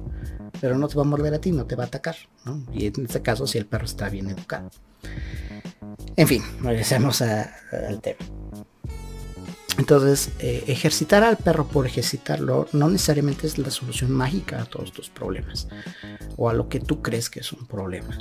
pero 0.60 0.78
no 0.78 0.88
te 0.88 0.94
va 0.96 1.02
a 1.02 1.06
morder 1.06 1.34
a 1.34 1.40
ti, 1.40 1.52
no 1.52 1.64
te 1.64 1.76
va 1.76 1.84
a 1.84 1.86
atacar, 1.86 2.16
¿no? 2.44 2.64
Y 2.72 2.86
en 2.86 3.06
este 3.06 3.22
caso 3.22 3.46
si 3.46 3.58
el 3.58 3.66
perro 3.66 3.84
está 3.84 4.08
bien 4.08 4.28
educado. 4.28 4.70
En 6.16 6.28
fin, 6.28 6.42
regresemos 6.62 7.22
al 7.22 8.00
tema. 8.00 8.18
Entonces, 9.78 10.32
eh, 10.40 10.64
ejercitar 10.66 11.22
al 11.22 11.38
perro 11.38 11.66
por 11.66 11.86
ejercitarlo 11.86 12.68
no 12.72 12.90
necesariamente 12.90 13.46
es 13.46 13.56
la 13.56 13.70
solución 13.70 14.10
mágica 14.10 14.60
a 14.60 14.64
todos 14.66 14.92
tus 14.92 15.08
problemas 15.08 15.68
o 16.36 16.50
a 16.50 16.52
lo 16.52 16.68
que 16.68 16.80
tú 16.80 17.00
crees 17.00 17.30
que 17.30 17.40
es 17.40 17.52
un 17.52 17.66
problema. 17.66 18.18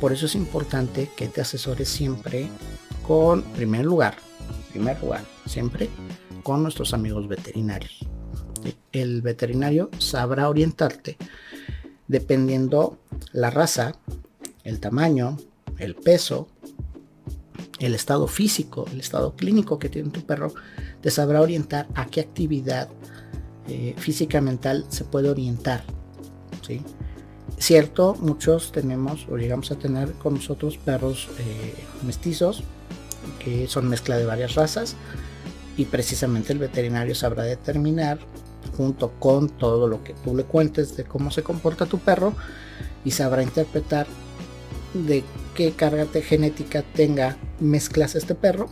Por 0.00 0.12
eso 0.12 0.26
es 0.26 0.36
importante 0.36 1.10
que 1.16 1.26
te 1.26 1.40
asesores 1.40 1.88
siempre 1.88 2.48
con, 3.06 3.42
primer 3.42 3.86
lugar, 3.86 4.14
primer 4.70 5.00
lugar, 5.02 5.24
siempre 5.46 5.88
con 6.44 6.62
nuestros 6.62 6.94
amigos 6.94 7.26
veterinarios. 7.26 8.06
El 8.92 9.20
veterinario 9.22 9.90
sabrá 9.98 10.48
orientarte 10.48 11.16
dependiendo 12.10 12.98
la 13.32 13.50
raza, 13.50 13.94
el 14.64 14.80
tamaño, 14.80 15.36
el 15.78 15.94
peso, 15.94 16.48
el 17.78 17.94
estado 17.94 18.26
físico, 18.26 18.84
el 18.92 18.98
estado 18.98 19.36
clínico 19.36 19.78
que 19.78 19.88
tiene 19.88 20.10
tu 20.10 20.22
perro, 20.22 20.52
te 21.00 21.12
sabrá 21.12 21.40
orientar 21.40 21.86
a 21.94 22.06
qué 22.06 22.20
actividad 22.20 22.88
eh, 23.68 23.94
física 23.96 24.40
mental 24.40 24.86
se 24.88 25.04
puede 25.04 25.30
orientar. 25.30 25.84
¿sí? 26.66 26.82
Cierto, 27.58 28.16
muchos 28.20 28.72
tenemos 28.72 29.28
o 29.30 29.36
llegamos 29.36 29.70
a 29.70 29.76
tener 29.76 30.12
con 30.14 30.34
nosotros 30.34 30.78
perros 30.78 31.28
eh, 31.38 31.74
mestizos 32.04 32.64
que 33.38 33.68
son 33.68 33.88
mezcla 33.88 34.16
de 34.18 34.26
varias 34.26 34.56
razas 34.56 34.96
y 35.76 35.84
precisamente 35.84 36.52
el 36.52 36.58
veterinario 36.58 37.14
sabrá 37.14 37.44
determinar 37.44 38.18
junto 38.76 39.10
con 39.18 39.48
todo 39.48 39.88
lo 39.88 40.02
que 40.04 40.14
tú 40.24 40.36
le 40.36 40.44
cuentes 40.44 40.96
de 40.96 41.04
cómo 41.04 41.30
se 41.30 41.42
comporta 41.42 41.86
tu 41.86 41.98
perro 41.98 42.34
y 43.04 43.10
sabrá 43.12 43.42
interpretar 43.42 44.06
de 44.94 45.24
qué 45.54 45.72
carga 45.72 46.04
de 46.06 46.22
genética 46.22 46.82
tenga 46.82 47.36
mezclas 47.60 48.14
este 48.14 48.34
perro 48.34 48.68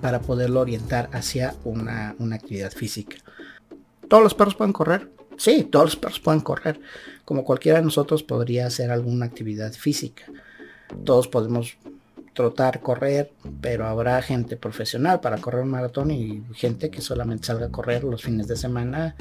para 0.00 0.20
poderlo 0.20 0.60
orientar 0.60 1.10
hacia 1.12 1.54
una, 1.64 2.14
una 2.18 2.36
actividad 2.36 2.72
física. 2.72 3.16
¿Todos 4.08 4.22
los 4.22 4.34
perros 4.34 4.54
pueden 4.54 4.72
correr? 4.72 5.10
Sí, 5.36 5.64
todos 5.70 5.86
los 5.86 5.96
perros 5.96 6.20
pueden 6.20 6.40
correr. 6.40 6.80
Como 7.24 7.44
cualquiera 7.44 7.78
de 7.78 7.84
nosotros 7.84 8.22
podría 8.22 8.66
hacer 8.66 8.90
alguna 8.90 9.26
actividad 9.26 9.72
física. 9.72 10.24
Todos 11.04 11.28
podemos 11.28 11.76
trotar, 12.38 12.80
correr, 12.82 13.32
pero 13.60 13.88
habrá 13.88 14.22
gente 14.22 14.56
profesional 14.56 15.18
para 15.18 15.38
correr 15.38 15.64
un 15.64 15.70
maratón 15.70 16.12
y 16.12 16.44
gente 16.54 16.88
que 16.88 17.00
solamente 17.00 17.48
salga 17.48 17.66
a 17.66 17.72
correr 17.72 18.04
los 18.04 18.22
fines 18.22 18.46
de 18.46 18.56
semana 18.56 19.16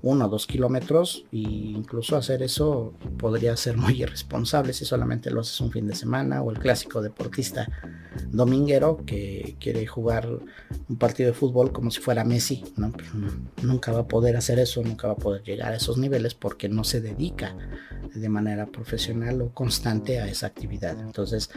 uno 0.00 0.24
o 0.24 0.28
dos 0.28 0.46
kilómetros 0.46 1.26
e 1.32 1.38
incluso 1.76 2.16
hacer 2.16 2.42
eso 2.42 2.94
podría 3.18 3.54
ser 3.58 3.76
muy 3.76 4.00
irresponsable 4.02 4.72
si 4.72 4.86
solamente 4.86 5.30
lo 5.30 5.42
haces 5.42 5.60
un 5.60 5.70
fin 5.70 5.86
de 5.86 5.94
semana 5.94 6.40
o 6.40 6.50
el 6.50 6.58
clásico 6.58 7.02
deportista 7.02 7.68
dominguero 8.30 9.04
que 9.04 9.54
quiere 9.60 9.86
jugar 9.86 10.26
un 10.88 10.96
partido 10.96 11.28
de 11.28 11.34
fútbol 11.34 11.72
como 11.72 11.90
si 11.90 12.00
fuera 12.00 12.24
Messi, 12.24 12.64
¿no? 12.76 12.90
nunca 13.62 13.92
va 13.92 14.00
a 14.00 14.08
poder 14.08 14.36
hacer 14.36 14.58
eso, 14.58 14.82
nunca 14.82 15.08
va 15.08 15.12
a 15.12 15.16
poder 15.16 15.42
llegar 15.42 15.72
a 15.72 15.76
esos 15.76 15.98
niveles 15.98 16.32
porque 16.32 16.70
no 16.70 16.84
se 16.84 17.02
dedica 17.02 17.54
de 18.14 18.28
manera 18.28 18.66
profesional 18.66 19.40
o 19.42 19.50
constante 19.50 20.20
a 20.20 20.28
esa 20.28 20.46
actividad. 20.46 20.98
Entonces, 21.00 21.50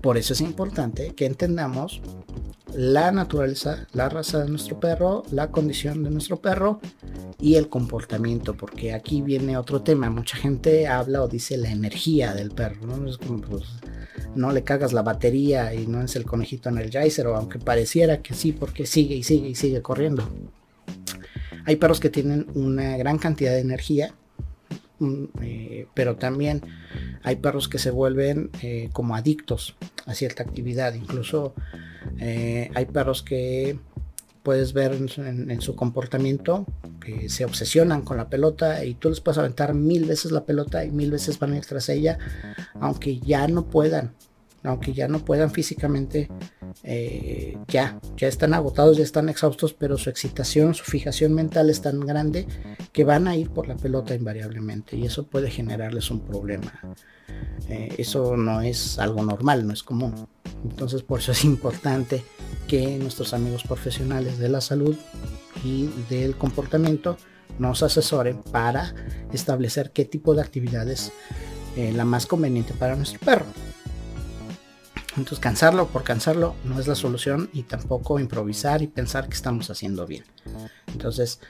por 0.00 0.16
eso 0.16 0.32
es 0.32 0.40
importante 0.40 1.14
que 1.14 1.26
entendamos 1.26 2.00
la 2.74 3.12
naturaleza, 3.12 3.86
la 3.92 4.08
raza 4.08 4.42
de 4.42 4.50
nuestro 4.50 4.78
perro, 4.80 5.22
la 5.30 5.50
condición 5.50 6.02
de 6.02 6.10
nuestro 6.10 6.40
perro 6.40 6.80
y 7.40 7.54
el 7.54 7.68
comportamiento, 7.68 8.54
porque 8.54 8.92
aquí 8.92 9.22
viene 9.22 9.56
otro 9.56 9.82
tema. 9.82 10.10
Mucha 10.10 10.36
gente 10.36 10.86
habla 10.86 11.22
o 11.22 11.28
dice 11.28 11.56
la 11.56 11.70
energía 11.70 12.34
del 12.34 12.50
perro, 12.50 12.86
¿no? 12.86 13.08
Es 13.08 13.18
como, 13.18 13.40
pues, 13.40 13.64
no 14.34 14.52
le 14.52 14.64
cagas 14.64 14.92
la 14.92 15.02
batería 15.02 15.74
y 15.74 15.86
no 15.86 16.02
es 16.02 16.16
el 16.16 16.24
conejito 16.24 16.68
en 16.68 16.78
el 16.78 16.90
o 17.26 17.36
aunque 17.36 17.58
pareciera 17.58 18.22
que 18.22 18.34
sí, 18.34 18.52
porque 18.52 18.86
sigue 18.86 19.14
y 19.14 19.22
sigue 19.22 19.48
y 19.48 19.54
sigue 19.54 19.82
corriendo. 19.82 20.28
Hay 21.64 21.76
perros 21.76 22.00
que 22.00 22.10
tienen 22.10 22.46
una 22.54 22.96
gran 22.96 23.18
cantidad 23.18 23.52
de 23.52 23.60
energía, 23.60 24.14
eh, 25.42 25.86
pero 25.94 26.16
también 26.16 26.62
hay 27.22 27.36
perros 27.36 27.68
que 27.68 27.78
se 27.78 27.90
vuelven 27.90 28.50
eh, 28.62 28.88
como 28.92 29.14
adictos 29.14 29.76
a 30.06 30.14
cierta 30.14 30.42
actividad. 30.42 30.94
Incluso 30.94 31.54
eh, 32.18 32.70
hay 32.74 32.86
perros 32.86 33.22
que 33.22 33.78
puedes 34.42 34.72
ver 34.72 34.92
en, 34.92 35.60
su 35.60 35.74
comportamiento 35.74 36.66
que 37.00 37.28
se 37.28 37.44
obsesionan 37.44 38.02
con 38.02 38.16
la 38.16 38.28
pelota 38.28 38.84
y 38.84 38.94
tú 38.94 39.08
les 39.08 39.20
puedes 39.20 39.38
aventar 39.38 39.74
mil 39.74 40.04
veces 40.04 40.30
la 40.30 40.44
pelota 40.44 40.84
y 40.84 40.92
mil 40.92 41.10
veces 41.10 41.38
van 41.40 41.52
a 41.52 41.56
ir 41.56 41.66
tras 41.66 41.88
ella, 41.88 42.16
aunque 42.80 43.18
ya 43.18 43.48
no 43.48 43.66
puedan 43.66 44.12
aunque 44.66 44.92
ya 44.92 45.08
no 45.08 45.24
puedan 45.24 45.50
físicamente, 45.50 46.28
eh, 46.82 47.56
ya, 47.68 47.98
ya 48.16 48.28
están 48.28 48.54
agotados, 48.54 48.96
ya 48.96 49.04
están 49.04 49.28
exhaustos, 49.28 49.74
pero 49.74 49.96
su 49.98 50.10
excitación, 50.10 50.74
su 50.74 50.84
fijación 50.84 51.32
mental 51.32 51.70
es 51.70 51.80
tan 51.80 52.00
grande 52.00 52.46
que 52.92 53.04
van 53.04 53.28
a 53.28 53.36
ir 53.36 53.50
por 53.50 53.68
la 53.68 53.76
pelota 53.76 54.14
invariablemente 54.14 54.96
y 54.96 55.06
eso 55.06 55.26
puede 55.26 55.50
generarles 55.50 56.10
un 56.10 56.20
problema. 56.20 56.80
Eh, 57.68 57.94
eso 57.98 58.36
no 58.36 58.60
es 58.60 58.98
algo 58.98 59.22
normal, 59.22 59.66
no 59.66 59.72
es 59.72 59.82
común. 59.82 60.14
Entonces 60.64 61.02
por 61.02 61.20
eso 61.20 61.32
es 61.32 61.44
importante 61.44 62.22
que 62.68 62.98
nuestros 62.98 63.34
amigos 63.34 63.62
profesionales 63.64 64.38
de 64.38 64.48
la 64.48 64.60
salud 64.60 64.96
y 65.64 65.88
del 66.10 66.36
comportamiento 66.36 67.16
nos 67.58 67.82
asesoren 67.82 68.42
para 68.42 68.94
establecer 69.32 69.90
qué 69.90 70.04
tipo 70.04 70.34
de 70.34 70.42
actividades 70.42 71.12
es 71.76 71.94
la 71.94 72.04
más 72.04 72.26
conveniente 72.26 72.74
para 72.74 72.96
nuestro 72.96 73.20
perro. 73.20 73.46
Entonces 75.16 75.38
cansarlo 75.38 75.88
por 75.88 76.04
cansarlo 76.04 76.54
no 76.64 76.78
es 76.78 76.86
la 76.86 76.94
solución 76.94 77.48
y 77.52 77.62
tampoco 77.62 78.20
improvisar 78.20 78.82
y 78.82 78.86
pensar 78.86 79.28
que 79.28 79.34
estamos 79.34 79.70
haciendo 79.70 80.06
bien. 80.06 80.24
Entonces 80.88 81.40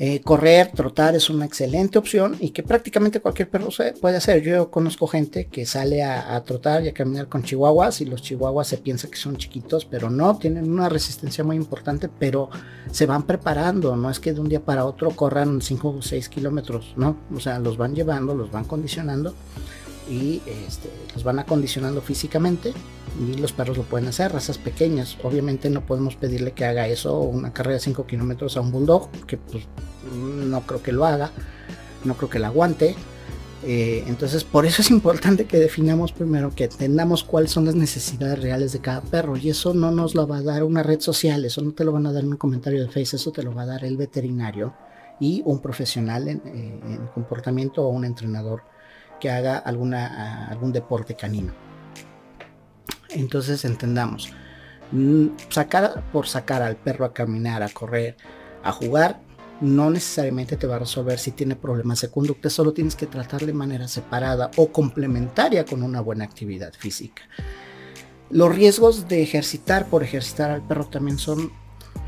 eh, 0.00 0.20
correr, 0.20 0.70
trotar 0.72 1.16
es 1.16 1.28
una 1.28 1.44
excelente 1.44 1.98
opción 1.98 2.36
y 2.38 2.50
que 2.50 2.62
prácticamente 2.62 3.20
cualquier 3.20 3.50
perro 3.50 3.68
puede 4.00 4.16
hacer. 4.16 4.42
Yo 4.42 4.70
conozco 4.70 5.08
gente 5.08 5.46
que 5.46 5.66
sale 5.66 6.04
a, 6.04 6.40
trotar 6.44 6.84
y 6.84 6.88
a 6.88 6.94
caminar 6.94 7.28
con 7.28 7.42
chihuahuas 7.42 8.00
y 8.00 8.04
los 8.04 8.22
chihuahuas 8.22 8.68
se 8.68 8.78
piensa 8.78 9.08
que 9.08 9.16
son 9.16 9.36
chiquitos, 9.36 9.84
pero 9.84 10.08
no, 10.08 10.38
tienen 10.38 10.70
una 10.70 10.88
resistencia 10.88 11.42
muy 11.42 11.56
importante, 11.56 12.08
pero 12.08 12.48
se 12.92 13.06
van 13.06 13.24
preparando. 13.24 13.96
No 13.96 14.08
es 14.08 14.20
que 14.20 14.32
de 14.32 14.40
un 14.40 14.48
día 14.48 14.60
para 14.60 14.84
otro 14.84 15.10
corran 15.10 15.60
5 15.60 15.88
o 15.88 16.02
6 16.02 16.28
kilómetros, 16.28 16.94
no. 16.96 17.16
O 17.34 17.40
sea, 17.40 17.58
los 17.58 17.76
van 17.76 17.96
llevando, 17.96 18.34
los 18.34 18.52
van 18.52 18.64
condicionando 18.64 19.34
y 20.08 20.42
este, 20.46 20.90
los 21.14 21.24
van 21.24 21.38
acondicionando 21.38 22.00
físicamente 22.00 22.72
y 23.20 23.36
los 23.36 23.52
perros 23.52 23.76
lo 23.76 23.84
pueden 23.84 24.08
hacer, 24.08 24.32
razas 24.32 24.58
pequeñas. 24.58 25.16
Obviamente 25.22 25.70
no 25.70 25.84
podemos 25.84 26.16
pedirle 26.16 26.52
que 26.52 26.64
haga 26.64 26.88
eso, 26.88 27.18
una 27.20 27.52
carrera 27.52 27.74
de 27.74 27.80
5 27.80 28.06
kilómetros 28.06 28.56
a 28.56 28.60
un 28.60 28.70
bulldog, 28.70 29.10
que 29.26 29.36
pues 29.36 29.64
no 30.14 30.60
creo 30.62 30.82
que 30.82 30.92
lo 30.92 31.04
haga, 31.04 31.30
no 32.04 32.14
creo 32.14 32.30
que 32.30 32.38
lo 32.38 32.46
aguante. 32.46 32.94
Eh, 33.64 34.04
entonces 34.06 34.44
por 34.44 34.66
eso 34.66 34.82
es 34.82 34.90
importante 34.90 35.46
que 35.46 35.58
definamos 35.58 36.12
primero, 36.12 36.54
que 36.54 36.64
entendamos 36.64 37.24
cuáles 37.24 37.50
son 37.50 37.64
las 37.64 37.74
necesidades 37.74 38.40
reales 38.40 38.72
de 38.72 38.78
cada 38.78 39.00
perro 39.00 39.36
y 39.36 39.50
eso 39.50 39.74
no 39.74 39.90
nos 39.90 40.14
lo 40.14 40.28
va 40.28 40.38
a 40.38 40.42
dar 40.42 40.62
una 40.62 40.84
red 40.84 41.00
social, 41.00 41.44
eso 41.44 41.60
no 41.60 41.72
te 41.72 41.84
lo 41.84 41.90
van 41.90 42.06
a 42.06 42.12
dar 42.12 42.22
en 42.22 42.30
un 42.30 42.36
comentario 42.36 42.80
de 42.80 42.88
Facebook, 42.88 43.20
eso 43.20 43.32
te 43.32 43.42
lo 43.42 43.52
va 43.52 43.62
a 43.62 43.66
dar 43.66 43.84
el 43.84 43.96
veterinario 43.96 44.74
y 45.18 45.42
un 45.44 45.58
profesional 45.58 46.28
en, 46.28 46.40
eh, 46.46 46.80
en 46.86 47.06
comportamiento 47.08 47.82
o 47.82 47.88
un 47.88 48.04
entrenador 48.04 48.62
que 49.18 49.30
haga 49.30 49.58
alguna, 49.58 50.48
algún 50.48 50.72
deporte 50.72 51.14
canino. 51.14 51.52
Entonces 53.10 53.64
entendamos, 53.64 54.32
mm, 54.92 55.28
sacar 55.48 56.04
por 56.12 56.26
sacar 56.26 56.62
al 56.62 56.76
perro 56.76 57.04
a 57.04 57.12
caminar, 57.12 57.62
a 57.62 57.68
correr, 57.68 58.16
a 58.62 58.72
jugar, 58.72 59.20
no 59.60 59.90
necesariamente 59.90 60.56
te 60.56 60.66
va 60.66 60.76
a 60.76 60.80
resolver 60.80 61.18
si 61.18 61.32
tiene 61.32 61.56
problemas 61.56 62.00
de 62.00 62.10
conducta, 62.10 62.48
solo 62.50 62.72
tienes 62.72 62.94
que 62.94 63.06
tratar 63.06 63.44
de 63.44 63.52
manera 63.52 63.88
separada 63.88 64.50
o 64.56 64.68
complementaria 64.68 65.64
con 65.64 65.82
una 65.82 66.00
buena 66.00 66.24
actividad 66.24 66.72
física. 66.72 67.22
Los 68.30 68.54
riesgos 68.54 69.08
de 69.08 69.22
ejercitar 69.22 69.86
por 69.86 70.02
ejercitar 70.02 70.50
al 70.50 70.62
perro 70.62 70.86
también 70.86 71.18
son, 71.18 71.50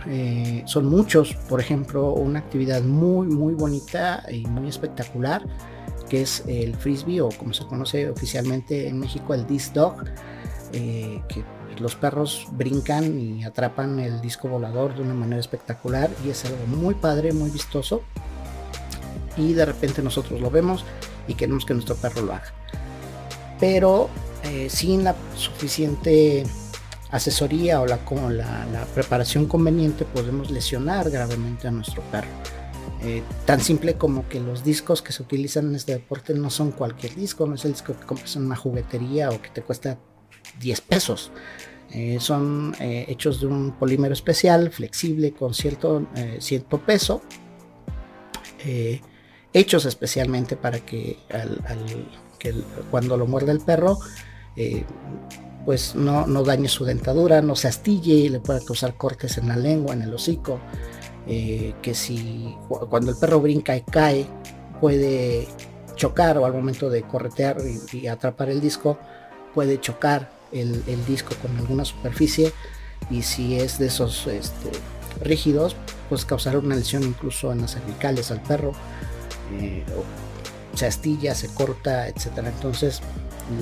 eh, 0.07 0.63
son 0.67 0.85
muchos. 0.87 1.35
Por 1.49 1.61
ejemplo, 1.61 2.13
una 2.13 2.41
actividad 2.41 2.83
muy, 2.83 3.27
muy 3.27 3.55
bonita 3.55 4.23
y 4.31 4.47
muy 4.47 4.69
espectacular 4.69 5.43
que 6.11 6.23
es 6.23 6.43
el 6.49 6.75
frisbee 6.75 7.21
o 7.21 7.29
como 7.31 7.55
se 7.55 7.65
conoce 7.65 8.11
oficialmente 8.11 8.89
en 8.89 8.99
México 8.99 9.33
el 9.33 9.47
disc 9.47 9.73
dog, 9.73 10.05
eh, 10.73 11.23
que 11.29 11.45
los 11.81 11.95
perros 11.95 12.49
brincan 12.51 13.19
y 13.19 13.45
atrapan 13.45 14.01
el 14.01 14.21
disco 14.21 14.49
volador 14.49 14.95
de 14.95 15.03
una 15.03 15.15
manera 15.15 15.41
espectacular 15.41 16.11
y 16.27 16.31
es 16.31 16.45
algo 16.45 16.67
muy 16.67 16.95
padre, 16.95 17.33
muy 17.33 17.49
vistoso. 17.49 18.03
Y 19.37 19.53
de 19.53 19.65
repente 19.65 20.03
nosotros 20.03 20.41
lo 20.41 20.51
vemos 20.51 20.85
y 21.29 21.35
queremos 21.35 21.65
que 21.65 21.75
nuestro 21.75 21.95
perro 21.95 22.23
lo 22.23 22.33
haga. 22.35 22.53
Pero 23.61 24.11
eh, 24.43 24.69
sin 24.69 25.05
la 25.05 25.15
suficiente 25.37 26.45
asesoría 27.13 27.81
o 27.81 27.87
la, 27.87 27.99
la 28.73 28.85
preparación 28.95 29.47
conveniente 29.47 30.05
podemos 30.05 30.51
lesionar 30.51 31.09
gravemente 31.09 31.69
a 31.69 31.71
nuestro 31.71 32.03
perro. 32.11 32.29
Eh, 33.03 33.23
tan 33.47 33.61
simple 33.61 33.95
como 33.95 34.29
que 34.29 34.41
los 34.41 34.63
discos 34.63 35.01
que 35.01 35.13
se 35.13 35.23
utilizan 35.23 35.69
en 35.69 35.77
este 35.77 35.93
deporte 35.93 36.35
no 36.35 36.51
son 36.51 36.71
cualquier 36.71 37.15
disco, 37.15 37.47
no 37.47 37.55
es 37.55 37.65
el 37.65 37.73
disco 37.73 37.95
que 37.99 38.05
compras 38.05 38.37
en 38.37 38.45
una 38.45 38.57
juguetería 38.57 39.31
o 39.31 39.41
que 39.41 39.49
te 39.49 39.63
cuesta 39.63 39.99
10 40.61 40.81
pesos. 40.83 41.33
Eh, 41.93 42.19
son 42.21 42.75
eh, 42.79 43.07
hechos 43.09 43.41
de 43.41 43.47
un 43.47 43.73
polímero 43.73 44.13
especial, 44.13 44.71
flexible, 44.71 45.33
con 45.33 45.55
cierto, 45.55 46.07
cierto 46.39 46.79
peso, 46.79 47.23
hechos 49.53 49.87
especialmente 49.87 50.57
para 50.57 50.81
que, 50.81 51.19
cuando 52.91 53.17
lo 53.17 53.27
muerde 53.27 53.53
el 53.53 53.61
perro, 53.61 53.99
pues 55.65 55.95
no, 55.95 56.27
no 56.27 56.43
dañe 56.43 56.69
su 56.69 56.85
dentadura, 56.85 57.43
no 57.43 57.57
se 57.57 57.69
astille 57.69 58.15
y 58.15 58.29
le 58.29 58.41
pueda 58.41 58.61
causar 58.61 58.97
cortes 58.97 59.39
en 59.39 59.49
la 59.49 59.57
lengua, 59.57 59.95
en 59.95 60.03
el 60.03 60.15
hocico. 60.15 60.61
Eh, 61.33 61.75
que 61.81 61.95
si 61.95 62.57
cuando 62.89 63.13
el 63.13 63.17
perro 63.17 63.41
brinca 63.41 63.77
y 63.77 63.83
cae 63.83 64.27
puede 64.81 65.47
chocar 65.95 66.37
o 66.39 66.45
al 66.45 66.53
momento 66.53 66.91
de 66.91 67.03
corretear 67.03 67.59
y, 67.93 68.09
atrapar 68.09 68.51
el 68.51 68.61
disco 68.61 68.99
puede 69.55 69.79
chocar 69.79 70.29
el, 70.51 70.83
disco 71.07 71.37
con 71.41 71.57
alguna 71.57 71.85
superficie 71.85 72.53
y 73.11 73.23
si 73.23 73.57
es 73.61 73.79
de 73.79 73.87
esos 73.87 74.27
este, 74.27 74.73
rígidos 75.21 75.77
pues 76.09 76.25
causar 76.25 76.57
una 76.57 76.75
lesión 76.75 77.05
incluso 77.05 77.53
en 77.53 77.61
las 77.61 77.75
cervicales 77.75 78.33
al 78.33 78.43
perro 78.43 78.73
eh, 79.53 79.85
se 80.75 80.87
astilla, 80.87 81.37
se 81.37 81.47
corta, 81.55 82.09
etcétera. 82.09 82.49
Entonces 82.49 83.03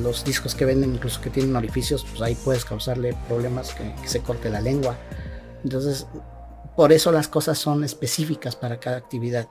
los 0.03 0.25
discos 0.25 0.55
que 0.55 0.65
venden 0.65 0.95
incluso 0.95 1.21
que 1.21 1.29
tienen 1.29 1.55
orificios 1.55 2.07
pues 2.09 2.23
ahí 2.23 2.35
puedes 2.35 2.65
causarle 2.65 3.15
problemas 3.29 3.75
que 3.75 4.09
se 4.09 4.21
corte 4.21 4.49
la 4.49 4.63
lengua. 4.63 4.97
Entonces 5.65 6.07
por 6.79 6.93
eso 6.93 7.11
las 7.11 7.27
cosas 7.27 7.59
son 7.59 7.83
específicas 7.83 8.55
para 8.55 8.79
cada 8.79 8.99
actividad. 8.99 9.49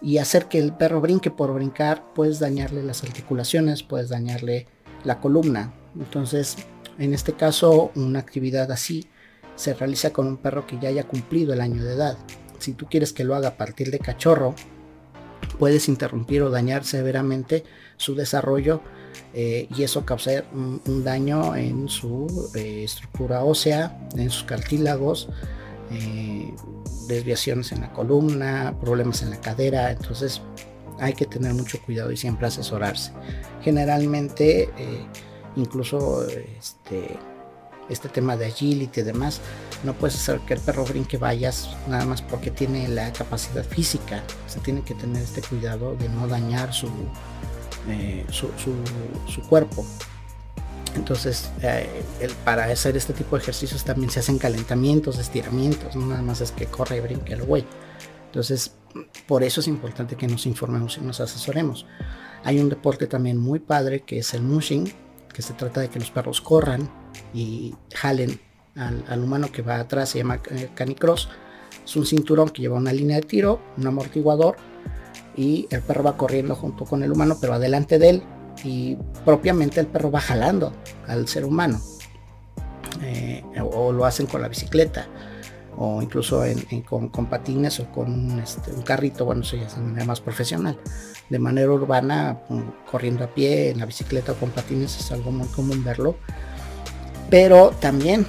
Y 0.00 0.18
hacer 0.18 0.46
que 0.46 0.60
el 0.60 0.72
perro 0.72 1.00
brinque 1.00 1.28
por 1.28 1.52
brincar, 1.52 2.04
puedes 2.14 2.38
dañarle 2.38 2.84
las 2.84 3.02
articulaciones, 3.02 3.82
puedes 3.82 4.10
dañarle 4.10 4.68
la 5.02 5.18
columna. 5.18 5.74
Entonces, 5.98 6.54
en 7.00 7.14
este 7.14 7.32
caso, 7.32 7.90
una 7.96 8.20
actividad 8.20 8.70
así 8.70 9.10
se 9.56 9.74
realiza 9.74 10.12
con 10.12 10.28
un 10.28 10.36
perro 10.36 10.64
que 10.64 10.78
ya 10.78 10.90
haya 10.90 11.02
cumplido 11.02 11.52
el 11.52 11.60
año 11.60 11.82
de 11.82 11.94
edad. 11.94 12.16
Si 12.60 12.74
tú 12.74 12.86
quieres 12.88 13.12
que 13.12 13.24
lo 13.24 13.34
haga 13.34 13.48
a 13.48 13.56
partir 13.56 13.90
de 13.90 13.98
cachorro, 13.98 14.54
puedes 15.58 15.88
interrumpir 15.88 16.42
o 16.42 16.50
dañar 16.50 16.84
severamente 16.84 17.64
su 17.96 18.14
desarrollo 18.14 18.82
eh, 19.34 19.66
y 19.76 19.82
eso 19.82 20.06
causar 20.06 20.46
un, 20.52 21.02
daño 21.02 21.56
en 21.56 21.88
su 21.88 22.52
eh, 22.54 22.84
estructura 22.84 23.42
ósea, 23.42 23.98
en 24.16 24.30
sus 24.30 24.44
cartílagos, 24.44 25.28
eh, 25.90 26.54
desviaciones 27.08 27.72
en 27.72 27.82
la 27.82 27.92
columna, 27.92 28.74
problemas 28.80 29.22
en 29.22 29.30
la 29.30 29.40
cadera, 29.40 29.90
entonces 29.90 30.40
hay 30.98 31.14
que 31.14 31.26
tener 31.26 31.52
mucho 31.54 31.80
cuidado 31.82 32.12
y 32.12 32.16
siempre 32.16 32.46
asesorarse. 32.46 33.12
Generalmente, 33.62 34.70
eh, 34.76 35.06
incluso 35.56 36.26
este, 36.28 37.16
este 37.88 38.08
tema 38.08 38.36
de 38.36 38.46
agility 38.46 39.00
y 39.00 39.02
demás, 39.02 39.40
no 39.84 39.94
puedes 39.94 40.16
hacer 40.16 40.40
que 40.40 40.54
el 40.54 40.60
perro 40.60 40.84
brinque 40.84 41.18
vallas 41.18 41.76
nada 41.88 42.04
más 42.04 42.22
porque 42.22 42.50
tiene 42.50 42.88
la 42.88 43.12
capacidad 43.12 43.64
física. 43.64 44.22
Se 44.46 44.60
tiene 44.60 44.82
que 44.82 44.94
tener 44.94 45.22
este 45.22 45.42
cuidado 45.42 45.96
de 45.96 46.08
no 46.08 46.28
dañar 46.28 46.72
su, 46.72 46.88
eh, 47.88 48.24
su 48.30 49.42
cuerpo. 49.48 49.84
Entonces, 50.94 51.50
eh, 51.62 51.88
para 52.44 52.64
hacer 52.64 52.96
este 52.96 53.12
tipo 53.12 53.36
de 53.36 53.42
ejercicios 53.42 53.84
también 53.84 54.10
se 54.10 54.20
hacen 54.20 54.38
calentamientos, 54.38 55.18
estiramientos, 55.18 55.96
nada 55.96 56.22
más 56.22 56.40
es 56.40 56.52
que 56.52 56.66
corre 56.66 56.98
y 56.98 57.00
brinque 57.00 57.32
el 57.32 57.42
güey. 57.42 57.64
Entonces, 58.26 58.74
por 59.26 59.42
eso 59.42 59.60
es 59.60 59.68
importante 59.68 60.16
que 60.16 60.26
nos 60.26 60.46
informemos 60.46 60.98
y 60.98 61.00
nos 61.00 61.20
asesoremos. 61.20 61.86
Hay 62.44 62.58
un 62.58 62.68
deporte 62.68 63.06
también 63.06 63.38
muy 63.38 63.58
padre 63.58 64.00
que 64.00 64.18
es 64.18 64.34
el 64.34 64.42
mushing, 64.42 64.92
que 65.32 65.42
se 65.42 65.54
trata 65.54 65.80
de 65.80 65.88
que 65.88 65.98
los 65.98 66.10
perros 66.10 66.40
corran 66.40 66.90
y 67.32 67.74
jalen 67.94 68.38
al, 68.74 69.22
humano 69.22 69.50
que 69.50 69.62
va 69.62 69.78
atrás, 69.78 70.10
se 70.10 70.18
llama 70.18 70.40
eh, 70.50 70.68
canicross. 70.74 71.28
Es 71.84 71.96
un 71.96 72.04
cinturón 72.04 72.50
que 72.50 72.62
lleva 72.62 72.76
una 72.76 72.92
línea 72.92 73.16
de 73.16 73.22
tiro, 73.22 73.60
un 73.78 73.86
amortiguador 73.86 74.56
y 75.36 75.66
el 75.70 75.80
perro 75.80 76.02
va 76.02 76.16
corriendo 76.16 76.54
junto 76.54 76.84
con 76.84 77.02
el 77.02 77.12
humano, 77.12 77.38
pero 77.40 77.54
adelante 77.54 77.98
de 77.98 78.10
él 78.10 78.22
y 78.64 78.96
propiamente 79.24 79.80
el 79.80 79.86
perro 79.86 80.10
va 80.10 80.20
jalando 80.20 80.72
al 81.06 81.28
ser 81.28 81.44
humano. 81.44 81.80
Eh, 83.02 83.42
o, 83.60 83.92
lo 83.92 84.04
hacen 84.04 84.26
con 84.26 84.42
la 84.42 84.48
bicicleta 84.48 85.08
o 85.76 86.02
incluso 86.02 86.44
con, 86.88 87.26
patines 87.26 87.80
o 87.80 87.90
con 87.90 88.38
este, 88.38 88.70
un 88.70 88.82
carrito, 88.82 89.24
bueno, 89.24 89.40
eso 89.40 89.56
ya 89.56 89.66
es 89.66 89.74
de 89.74 89.80
manera 89.82 90.04
más 90.04 90.20
profesional. 90.20 90.78
de 91.30 91.38
manera 91.38 91.70
urbana, 91.70 92.42
mm, 92.50 92.60
corriendo 92.90 93.24
a 93.24 93.28
pie, 93.28 93.70
en 93.70 93.78
la 93.78 93.86
bicicleta 93.86 94.32
o 94.32 94.34
con 94.34 94.50
patines, 94.50 94.98
es 94.98 95.12
algo 95.12 95.30
muy 95.30 95.48
común 95.48 95.82
verlo. 95.82 96.16
Pero 97.30 97.70
también 97.80 98.26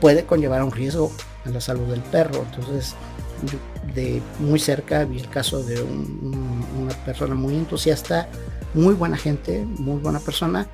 puede 0.00 0.24
conllevar 0.24 0.62
un 0.62 0.70
riesgo 0.70 1.10
a 1.44 1.50
la 1.50 1.60
salud 1.60 1.88
del 1.88 2.00
perro. 2.00 2.44
Entonces, 2.48 2.94
de 3.94 4.22
muy 4.38 4.60
cerca 4.60 5.04
vi 5.04 5.18
el 5.18 5.28
caso 5.28 5.62
de 5.64 5.82
una 5.82 6.94
persona 7.04 7.34
muy 7.34 7.56
entusiasta, 7.56 8.28
muy 8.74 8.94
buena 8.94 9.16
gente, 9.16 9.64
muy 9.64 10.00
buena 10.00 10.20
persona, 10.20 10.66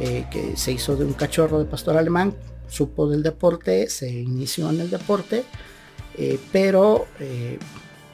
eh, 0.00 0.26
que 0.30 0.56
se 0.56 0.72
hizo 0.72 0.96
de 0.96 1.04
un 1.04 1.12
cachorro 1.12 1.58
de 1.58 1.64
pastor 1.66 1.96
alemán, 1.96 2.34
supo 2.68 3.08
del 3.08 3.22
deporte, 3.22 3.88
se 3.90 4.10
inició 4.10 4.70
en 4.70 4.80
el 4.80 4.90
deporte, 4.90 5.44
eh, 6.16 6.38
pero 6.52 7.06
eh, 7.18 7.58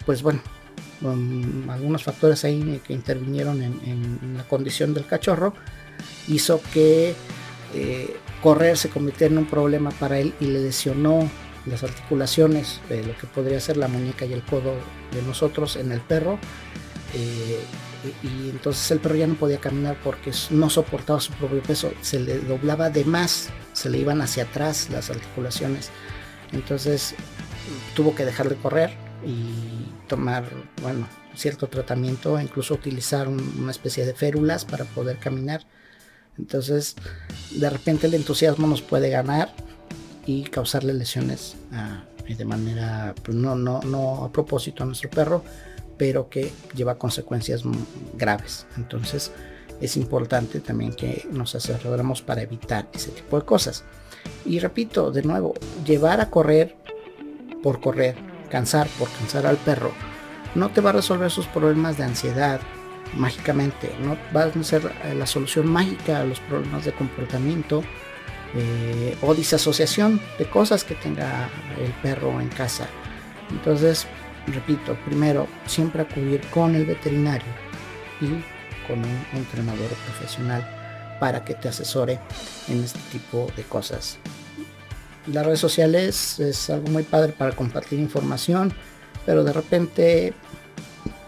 pues 0.05 0.23
bueno, 0.23 0.41
algunos 1.69 2.03
factores 2.03 2.45
ahí 2.45 2.81
que 2.85 2.93
intervinieron 2.93 3.63
en, 3.63 4.37
la 4.37 4.45
condición 4.49 4.95
del 4.95 5.07
cachorro 5.07 5.53
hizo 6.27 6.61
que 6.73 7.15
correr 8.43 8.79
se 8.79 8.89
convirtiera 8.89 9.33
en 9.33 9.39
un 9.39 9.47
problema 9.47 9.91
para 9.91 10.19
él 10.19 10.33
y 10.41 10.47
le 10.47 10.61
lesionó 10.61 11.29
las 11.67 11.83
articulaciones 11.83 12.81
lo 12.89 13.17
que 13.19 13.27
podría 13.27 13.61
ser 13.61 13.77
la 13.77 13.89
muñeca 13.89 14.25
y 14.25 14.33
el 14.33 14.43
codo 14.43 14.75
de 15.13 15.23
nosotros 15.23 15.77
en 15.77 15.93
el 15.93 16.01
perro. 16.01 16.39
Y, 18.23 18.51
entonces 18.51 18.91
el 18.91 19.01
perro 19.01 19.17
ya 19.17 19.27
no 19.27 19.35
podía 19.35 19.59
caminar 19.59 19.97
porque 20.03 20.33
no 20.51 20.71
soportaba 20.71 21.21
su 21.21 21.33
propio 21.33 21.63
peso, 21.63 21.93
se 22.03 22.21
le 22.21 22.39
doblaba 22.39 22.91
de 22.91 23.05
más, 23.05 23.49
se 23.73 23.91
le 23.91 23.99
iban 23.99 24.21
hacia 24.21 24.45
atrás 24.45 24.89
las 24.91 25.11
articulaciones. 25.11 25.91
Entonces 26.53 27.15
tuvo 27.95 28.15
que 28.15 28.25
dejar 28.25 28.49
de 28.49 28.57
correr 28.57 28.91
y 29.25 30.07
tomar, 30.09 30.45
bueno, 30.83 31.09
cierto 31.35 31.69
tratamiento, 31.69 32.41
incluso 32.41 32.75
utilizar 32.75 33.29
una 33.29 33.71
especie 33.71 34.05
de 34.07 34.15
férulas 34.15 34.65
para 34.65 34.85
poder 34.85 35.19
caminar. 35.19 35.67
Entonces, 36.39 36.97
de 37.51 37.71
repente 37.71 38.07
el 38.07 38.15
entusiasmo 38.15 38.67
nos 38.67 38.83
puede 38.83 39.11
ganar 39.11 39.53
y 40.27 40.45
causarle 40.45 40.93
lesiones 40.93 41.57
ah, 41.73 42.05
de 42.35 42.45
manera, 42.45 43.15
pues 43.23 43.37
no, 43.37 43.55
no, 43.55 43.81
no 43.83 44.25
a 44.25 44.33
propósito 44.33 44.83
a 44.83 44.87
nuestro 44.87 45.09
perro, 45.11 45.45
pero 45.97 46.29
que 46.29 46.53
lleva 46.75 46.99
consecuencias 46.99 47.63
graves. 48.15 48.67
Entonces 48.77 49.33
es 49.81 49.97
importante 49.97 50.61
también 50.61 50.93
que 50.95 51.27
nos 51.31 51.55
asesoremos 51.55 52.23
para 52.23 52.43
evitar 52.43 52.89
ese 52.93 53.11
tipo 53.11 53.39
de 53.39 53.45
cosas. 53.45 53.85
Y 54.45 54.59
repito, 54.59 55.11
de 55.11 55.23
nuevo, 55.23 55.55
llevar 55.85 56.21
a 56.21 56.31
correr 56.31 56.77
por 57.63 57.81
correr, 57.81 58.17
cansar 58.51 58.89
por 58.99 59.09
cansar 59.11 59.47
al 59.47 59.57
perro, 59.57 59.93
no 60.55 60.71
te 60.71 60.81
va 60.81 60.91
a 60.91 60.95
resolver 60.95 61.31
sus 61.31 61.47
problemas 61.47 61.99
de 61.99 62.05
ansiedad 62.05 62.61
mágicamente, 63.15 63.91
no 64.01 64.17
va 64.35 64.45
a 64.45 64.65
ser 64.65 64.91
la 65.15 65.27
solución 65.27 65.67
mágica 65.67 66.21
a 66.21 66.25
los 66.25 66.41
problemas 66.41 66.85
de 66.85 66.93
comportamiento 66.93 67.83
eh, 68.55 69.17
o 69.23 69.35
disasociación 69.35 70.21
de 70.39 70.49
cosas 70.49 70.85
que 70.85 70.95
tenga 70.95 71.49
el 71.79 71.93
perro 72.03 72.41
en 72.41 72.49
casa. 72.49 72.89
Entonces, 73.51 74.07
repito, 74.53 74.97
primero, 75.05 75.47
siempre 75.67 76.03
acudir 76.03 76.41
con 76.51 76.75
el 76.75 76.87
veterinario 76.87 77.49
y 78.21 78.27
con 78.87 78.99
un 79.01 79.27
entrenador 79.33 79.89
profesional 80.07 80.65
para 81.21 81.45
que 81.45 81.55
te 81.55 81.69
asesore 81.69 82.21
en 82.69 82.83
este 82.85 83.01
tipo 83.11 83.47
de 83.57 83.63
cosas. 83.65 84.19
Las 85.27 85.45
redes 85.45 85.61
sociales 85.61 86.39
es 86.39 86.71
algo 86.71 86.89
muy 86.89 87.03
padre 87.03 87.33
para 87.33 87.53
compartir 87.53 87.99
información, 87.99 88.73
pero 89.25 89.43
de 89.43 89.53
repente, 89.53 90.35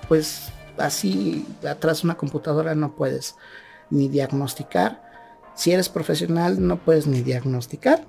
pues 0.09 0.51
así 0.77 1.45
atrás 1.69 2.03
de 2.03 2.07
una 2.07 2.17
computadora 2.17 2.75
no 2.75 2.95
puedes 2.95 3.35
ni 3.91 4.09
diagnosticar 4.09 5.09
si 5.59 5.73
eres 5.73 5.89
profesional 5.89 6.65
no 6.65 6.77
puedes 6.77 7.09
ni 7.09 7.21
diagnosticar 7.21 8.05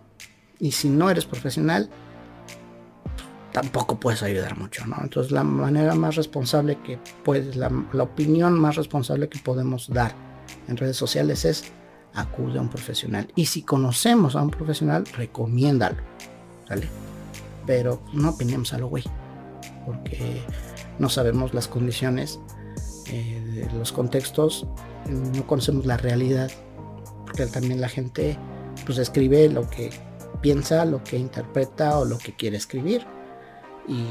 y 0.60 0.74
si 0.74 0.88
no 0.88 1.10
eres 1.10 1.26
profesional 1.26 1.90
tampoco 3.52 4.00
puedes 4.00 4.24
ayudar 4.24 4.58
mucho, 4.58 4.86
¿no? 4.86 4.98
Entonces 5.02 5.32
la 5.32 5.44
manera 5.44 5.96
más 5.96 6.16
responsable 6.16 6.78
que 6.84 7.00
puedes, 7.24 7.56
la, 7.56 7.72
opinión 8.00 8.60
más 8.60 8.76
responsable 8.76 9.30
que 9.30 9.40
podemos 9.40 9.90
dar 9.90 10.14
en 10.68 10.78
redes 10.78 10.98
sociales 10.98 11.46
es 11.46 11.66
acude 12.14 12.60
a 12.60 12.62
un 12.62 12.70
profesional. 12.70 13.32
Y 13.36 13.46
si 13.46 13.62
conocemos 13.64 14.36
a 14.36 14.42
un 14.42 14.52
profesional, 14.52 15.06
recomiéndalo, 15.16 15.98
¿vale? 16.70 16.88
Pero 17.66 18.02
no 18.14 18.30
opinemos 18.30 18.74
a 18.74 18.78
lo 18.78 18.88
güey, 18.88 19.04
porque 19.86 20.42
no 20.98 21.10
sabemos 21.10 21.54
las 21.54 21.68
condiciones, 21.68 22.40
eh, 23.08 23.68
los 23.78 23.92
contextos, 23.92 24.68
no 25.08 25.48
conocemos 25.48 25.86
la 25.86 25.98
realidad 25.98 26.52
porque 27.26 27.46
también 27.46 27.80
la 27.80 27.90
gente 27.90 28.38
pues 28.86 28.98
escribe 28.98 29.50
lo 29.50 29.70
que 29.70 29.92
piensa, 30.42 30.86
lo 30.86 31.04
que 31.04 31.18
interpreta 31.18 32.00
o 32.00 32.06
lo 32.06 32.18
que 32.18 32.36
quiere 32.36 32.58
escribir 32.58 33.06
y 33.90 34.06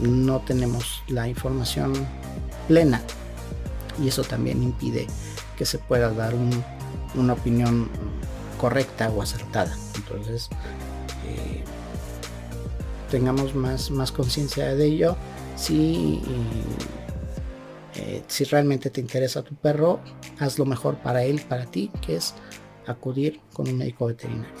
no 0.00 0.40
tenemos 0.40 1.02
la 1.08 1.28
información 1.28 1.92
plena 2.66 3.02
y 4.02 4.08
eso 4.08 4.22
también 4.24 4.62
impide 4.62 5.06
que 5.56 5.66
se 5.66 5.78
pueda 5.78 6.10
dar 6.10 6.34
una 7.14 7.32
opinión 7.34 7.88
correcta 8.58 9.10
o 9.10 9.22
acertada. 9.22 9.76
Entonces, 9.96 10.48
eh, 11.26 11.62
tengamos 13.10 13.54
más, 13.54 13.90
más 13.90 14.10
conciencia 14.10 14.74
de 14.74 14.86
ello. 14.86 15.16
Si 15.56 16.22
eh, 17.94 18.22
si 18.26 18.44
realmente 18.44 18.90
te 18.90 19.00
interesa 19.00 19.42
tu 19.42 19.54
perro, 19.54 20.00
haz 20.38 20.58
lo 20.58 20.64
mejor 20.64 20.96
para 20.96 21.24
él, 21.24 21.42
para 21.46 21.66
ti, 21.66 21.90
que 22.04 22.16
es 22.16 22.34
acudir 22.86 23.40
con 23.52 23.68
un 23.68 23.76
médico 23.76 24.06
veterinario. 24.06 24.54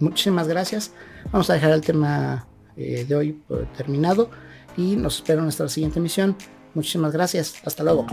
Muchísimas 0.00 0.48
gracias. 0.48 0.92
Vamos 1.30 1.48
a 1.48 1.54
dejar 1.54 1.70
el 1.70 1.80
tema 1.80 2.46
eh, 2.76 3.04
de 3.08 3.14
hoy 3.14 3.40
terminado 3.76 4.30
y 4.76 4.96
nos 4.96 5.16
espero 5.16 5.38
en 5.38 5.44
nuestra 5.44 5.68
siguiente 5.68 5.98
emisión. 5.98 6.36
Muchísimas 6.74 7.12
gracias. 7.12 7.54
Hasta 7.64 7.82
luego. 7.82 8.06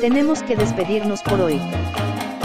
Tenemos 0.00 0.42
que 0.42 0.56
despedirnos 0.56 1.22
por 1.22 1.40
hoy. 1.40 1.60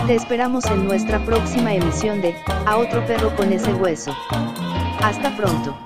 Te 0.07 0.15
esperamos 0.15 0.65
en 0.65 0.85
nuestra 0.85 1.23
próxima 1.25 1.73
emisión 1.73 2.21
de 2.21 2.35
A 2.65 2.77
otro 2.77 3.05
perro 3.05 3.35
con 3.35 3.53
ese 3.53 3.73
hueso. 3.73 4.13
Hasta 5.01 5.35
pronto. 5.37 5.77